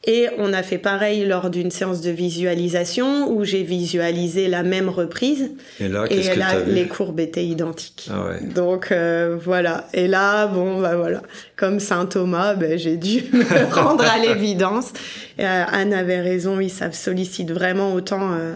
et 0.04 0.26
on 0.38 0.52
a 0.52 0.64
fait 0.64 0.78
pareil 0.78 1.26
lors 1.26 1.48
d'une 1.48 1.70
séance 1.70 2.00
de 2.00 2.10
visualisation 2.10 3.30
où 3.30 3.44
j'ai 3.44 3.62
visualisé 3.62 4.48
la 4.48 4.64
même 4.64 4.88
reprise 4.88 5.52
Et 5.78 5.86
là, 5.88 6.04
et 6.06 6.08
qu'est-ce 6.08 6.30
que 6.30 6.38
là 6.38 6.58
les 6.66 6.88
courbes 6.88 7.20
étaient 7.20 7.44
identiques. 7.44 8.08
Ah 8.12 8.24
ouais. 8.26 8.40
Donc 8.52 8.90
euh, 8.90 9.36
voilà, 9.40 9.86
et 9.92 10.08
là 10.08 10.46
bon 10.48 10.80
bah 10.80 10.96
voilà, 10.96 11.22
comme 11.56 11.78
saint 11.78 12.06
Thomas, 12.06 12.54
ben, 12.54 12.76
j'ai 12.76 12.96
dû 12.96 13.22
me 13.32 13.72
rendre 13.74 14.04
à 14.04 14.18
l'évidence. 14.18 14.92
Euh, 15.38 15.64
Anne 15.70 15.92
avait 15.92 16.20
raison, 16.20 16.56
oui, 16.56 16.70
ça 16.70 16.90
sollicite 16.90 17.52
vraiment 17.52 17.92
autant. 17.94 18.32
euh, 18.32 18.54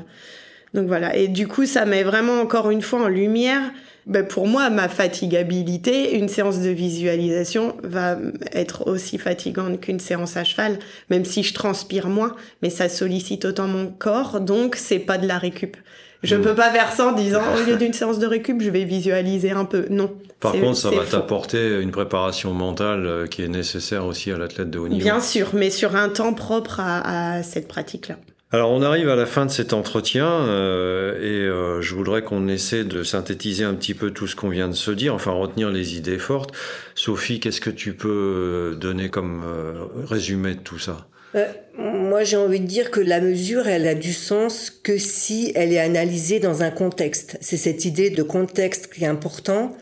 Donc 0.75 0.89
voilà, 0.89 1.15
et 1.15 1.29
du 1.29 1.47
coup 1.47 1.65
ça 1.67 1.85
met 1.85 2.03
vraiment 2.03 2.41
encore 2.41 2.71
une 2.71 2.83
fois 2.83 3.03
en 3.05 3.09
lumière 3.09 3.63
ben 4.09 4.27
pour 4.27 4.47
moi, 4.49 4.71
ma 4.71 4.89
fatigabilité, 4.89 6.17
une 6.17 6.29
séance 6.29 6.59
de 6.61 6.71
visualisation 6.71 7.77
va 7.83 8.17
être 8.53 8.87
aussi 8.89 9.19
fatigante 9.19 9.81
qu'une 9.81 10.01
séance 10.01 10.37
à 10.37 10.45
cheval, 10.45 10.79
même 11.11 11.25
si 11.25 11.43
je 11.43 11.55
transpire 11.55 12.09
moins, 12.09 12.35
mais 12.63 12.71
ça 12.71 12.89
sollicite 12.89 13.45
autant 13.45 13.67
mon 13.69 13.87
corps, 13.87 14.41
donc 14.41 14.77
c'est 14.77 14.99
pas 14.99 15.19
de 15.19 15.27
la 15.27 15.39
récup. 15.39 15.77
Je 16.25 16.35
Mm. 16.35 16.43
peux 16.43 16.55
pas 16.55 16.71
faire 16.73 16.91
ça 16.93 17.07
en 17.09 17.13
disant, 17.13 17.43
au 17.57 17.65
lieu 17.69 17.77
d'une 17.77 17.93
séance 17.93 18.19
de 18.19 18.27
récup, 18.27 18.61
je 18.61 18.71
vais 18.71 18.85
visualiser 18.85 19.53
un 19.53 19.65
peu. 19.65 19.87
Non. 19.91 20.11
Par 20.41 20.53
contre, 20.53 20.77
ça 20.77 20.91
va 20.91 21.05
t'apporter 21.05 21.81
une 21.81 21.91
préparation 21.91 22.53
mentale 22.53 23.07
euh, 23.07 23.27
qui 23.27 23.43
est 23.43 23.49
nécessaire 23.49 24.05
aussi 24.07 24.31
à 24.33 24.39
l'athlète 24.39 24.71
de 24.71 24.79
haut 24.79 24.89
niveau. 24.89 25.03
Bien 25.03 25.21
sûr, 25.21 25.51
mais 25.53 25.71
sur 25.71 25.95
un 25.97 26.09
temps 26.09 26.33
propre 26.35 26.81
à, 26.81 27.35
à 27.37 27.43
cette 27.43 27.69
pratique-là. 27.69 28.17
Alors 28.51 28.71
on 28.71 28.81
arrive 28.81 29.11
à 29.11 29.17
la 29.17 29.27
fin 29.27 29.45
de 29.45 29.51
cet 29.51 29.75
entretien 29.75 30.27
euh, 30.27 31.21
et 31.21 31.47
euh, 31.47 31.83
je 31.83 31.95
voudrais 31.95 32.23
qu'on 32.23 32.49
essaie 32.49 32.85
de 32.85 33.03
synthétiser 33.03 33.65
un 33.65 33.75
petit 33.75 33.93
peu 33.93 34.11
tout 34.11 34.27
ce 34.27 34.35
qu'on 34.35 34.49
vient 34.49 34.69
de 34.69 34.75
se 34.75 34.91
dire, 34.91 35.15
enfin 35.15 35.33
retenir 35.33 35.69
les 35.71 35.99
idées 35.99 36.19
fortes. 36.19 36.53
Sophie, 36.95 37.41
qu'est-ce 37.41 37.61
que 37.61 37.69
tu 37.69 37.93
peux 37.93 38.09
euh, 38.09 38.75
donner 38.75 39.11
comme 39.11 39.43
euh, 39.47 39.85
résumé 40.07 40.55
de 40.55 40.61
tout 40.61 40.79
ça? 40.79 41.09
Euh, 41.35 41.45
moi, 41.77 42.25
j'ai 42.25 42.39
envie 42.39 42.61
de 42.61 42.67
dire 42.67 42.91
que 42.91 43.01
la 43.01 43.21
mesure, 43.21 43.69
elle 43.69 43.87
a 43.87 43.95
du 43.95 44.15
sens 44.15 44.71
que 44.71 44.97
si 44.97 45.53
elle 45.55 45.73
est 45.73 45.79
analysée 45.79 46.41
dans 46.41 46.63
un 46.63 46.71
contexte. 46.71 47.37
C'est 47.43 47.59
cette 47.59 47.85
idée 47.85 48.09
de 48.09 48.23
contexte 48.23 48.93
qui 48.93 49.05
est 49.05 49.09
important. 49.09 49.77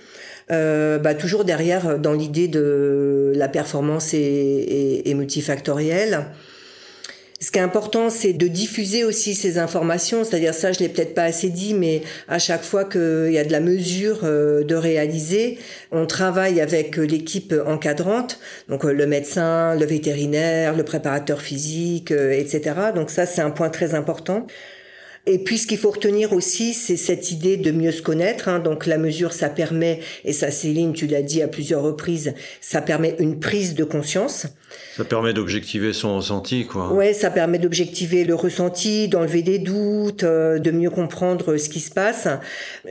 Euh, 0.51 0.99
bah, 0.99 1.15
toujours 1.15 1.45
derrière, 1.45 1.87
euh, 1.87 1.99
dans 1.99 2.13
l'idée 2.13 2.49
de 2.49 3.33
la 3.37 3.49
performance 3.49 4.13
et, 4.13 4.19
et, 4.19 5.09
et 5.09 5.15
multifactorielle. 5.15 6.27
Ce 7.39 7.51
qui 7.51 7.59
est 7.59 7.63
important, 7.63 8.09
c'est 8.09 8.33
de 8.33 8.49
diffuser 8.49 9.05
aussi 9.05 9.35
ces 9.35 9.59
informations. 9.59 10.25
C'est-à-dire 10.25 10.55
ça, 10.55 10.73
je 10.73 10.79
l'ai 10.79 10.89
peut-être 10.89 11.13
pas 11.13 11.25
assez 11.25 11.51
dit, 11.51 11.75
mais 11.75 12.01
à 12.29 12.39
chaque 12.39 12.63
fois 12.63 12.85
qu'il 12.85 13.31
y 13.31 13.39
a 13.39 13.45
de 13.45 13.53
la 13.53 13.61
mesure 13.61 14.21
euh, 14.25 14.65
de 14.65 14.75
réaliser, 14.75 15.59
on 15.93 16.07
travaille 16.07 16.63
avec 16.63 16.97
l'équipe 16.97 17.55
encadrante, 17.67 18.41
donc 18.71 18.87
euh, 18.87 18.93
le 18.93 19.07
médecin, 19.07 19.75
le 19.75 19.85
vétérinaire, 19.85 20.75
le 20.75 20.83
préparateur 20.83 21.43
physique, 21.43 22.11
euh, 22.11 22.33
etc. 22.33 22.75
Donc 22.95 23.11
ça, 23.11 23.27
c'est 23.27 23.43
un 23.43 23.51
point 23.51 23.69
très 23.69 23.95
important. 23.95 24.47
Et 25.27 25.39
puis 25.39 25.59
ce 25.59 25.67
qu'il 25.67 25.79
faut 25.79 25.91
retenir 25.91 26.33
aussi, 26.33 26.73
c'est 26.73 26.97
cette 26.97 27.33
idée 27.33 27.59
de 27.59 27.71
mieux 27.71 27.93
se 27.93 28.01
connaître. 28.01 28.49
hein. 28.49 28.61
Donc 28.61 28.87
la 28.87 28.97
mesure, 28.97 29.35
ça 29.35 29.51
permet, 29.51 30.01
et 30.25 30.33
ça 30.33 30.51
Céline, 30.51 30.95
tu 30.95 31.07
l'as 31.07 31.23
dit 31.23 31.43
à 31.43 31.49
plusieurs 31.49 31.83
reprises, 31.83 32.33
ça 32.63 32.81
permet 32.81 33.15
une 33.19 33.41
prise 33.41 33.75
de 33.75 33.85
conscience. 33.85 34.47
Ça 34.97 35.05
permet 35.05 35.33
d'objectiver 35.35 35.93
son 35.93 36.17
ressenti, 36.17 36.65
quoi. 36.67 36.93
Ouais, 36.93 37.13
ça 37.13 37.31
permet 37.31 37.59
d'objectiver 37.59 38.25
le 38.25 38.35
ressenti, 38.35 39.09
d'enlever 39.09 39.43
des 39.43 39.59
doutes, 39.59 40.25
euh, 40.25 40.59
de 40.59 40.71
mieux 40.71 40.89
comprendre 40.91 41.57
ce 41.59 41.69
qui 41.69 41.81
se 41.81 41.91
passe. 41.91 42.29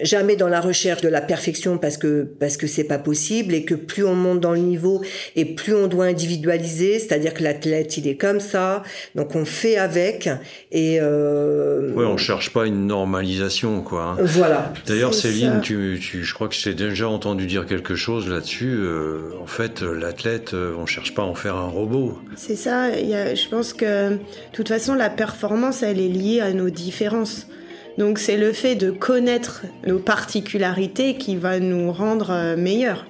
Jamais 0.01 0.35
dans 0.35 0.47
la 0.47 0.61
recherche 0.61 1.01
de 1.01 1.09
la 1.09 1.21
perfection 1.21 1.77
parce 1.77 1.97
que 1.97 2.23
parce 2.39 2.57
que 2.57 2.67
c'est 2.67 2.83
pas 2.83 2.99
possible 2.99 3.53
et 3.53 3.65
que 3.65 3.73
plus 3.75 4.03
on 4.03 4.13
monte 4.15 4.39
dans 4.39 4.51
le 4.53 4.59
niveau 4.59 5.01
et 5.35 5.45
plus 5.45 5.73
on 5.73 5.87
doit 5.87 6.05
individualiser, 6.05 6.99
c'est-à-dire 6.99 7.33
que 7.33 7.43
l'athlète 7.43 7.97
il 7.97 8.07
est 8.07 8.17
comme 8.17 8.39
ça, 8.39 8.83
donc 9.15 9.35
on 9.35 9.45
fait 9.45 9.77
avec 9.77 10.29
et 10.71 10.99
euh, 11.01 11.91
Ouais, 11.93 12.05
on 12.05 12.17
cherche 12.17 12.51
pas 12.51 12.65
une 12.65 12.87
normalisation, 12.87 13.81
quoi. 13.81 14.15
hein. 14.19 14.23
voilà. 14.23 14.73
D'ailleurs, 14.85 15.13
Céline, 15.13 15.61
tu, 15.61 15.99
tu, 16.01 16.23
je 16.23 16.33
crois 16.33 16.47
que 16.47 16.55
je 16.55 16.63
t'ai 16.63 16.73
déjà 16.73 17.07
entendu 17.07 17.45
dire 17.47 17.65
quelque 17.65 17.95
chose 17.95 18.27
là-dessus. 18.29 18.75
Euh, 18.77 19.31
en 19.41 19.47
fait, 19.47 19.81
euh, 19.81 19.93
l'athlète, 19.93 20.53
euh, 20.53 20.73
on 20.77 20.85
cherche 20.85 21.13
pas 21.13 21.21
à 21.21 21.25
en 21.25 21.35
faire 21.35 21.55
un 21.55 21.67
robot. 21.67 21.94
C'est 22.35 22.55
ça, 22.55 22.97
il 22.99 23.07
y 23.09 23.13
a- 23.15 23.35
je 23.35 23.47
pense 23.47 23.73
que 23.73 24.11
de 24.11 24.17
toute 24.53 24.67
façon 24.67 24.93
la 24.93 25.09
performance 25.09 25.83
elle 25.83 25.99
est 25.99 26.07
liée 26.09 26.41
à 26.41 26.53
nos 26.53 26.69
différences. 26.69 27.47
Donc 27.97 28.19
c'est 28.19 28.37
le 28.37 28.51
fait 28.53 28.75
de 28.75 28.91
connaître 28.91 29.63
nos 29.87 29.99
particularités 29.99 31.15
qui 31.17 31.35
va 31.37 31.59
nous 31.59 31.91
rendre 31.91 32.29
euh, 32.31 32.57
meilleurs. 32.57 33.05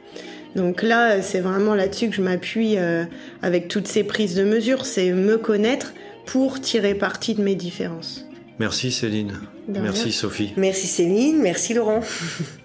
Donc 0.56 0.82
là 0.84 1.21
c'est 1.21 1.39
vraiment 1.41 1.76
là-dessus 1.76 2.10
que 2.10 2.15
je 2.15 2.21
m'appuie 2.21 2.78
euh, 2.78 3.04
avec 3.41 3.67
toutes 3.67 3.88
ces 3.88 4.04
prises 4.04 4.36
de 4.36 4.43
mesures, 4.43 4.86
c'est 4.86 5.12
me 5.12 5.38
connaître 5.38 5.93
pour 6.26 6.62
tirer 6.62 6.95
parti 6.95 7.34
de 7.36 7.41
mes 7.41 7.56
différences. 7.56 8.26
Merci 8.60 8.91
Céline. 8.91 9.34
Merci. 9.67 10.12
Sophie. 10.12 10.54
Merci 10.56 10.88
Céline, 10.88 11.41
merci 11.41 11.74
Laurent. 11.74 12.02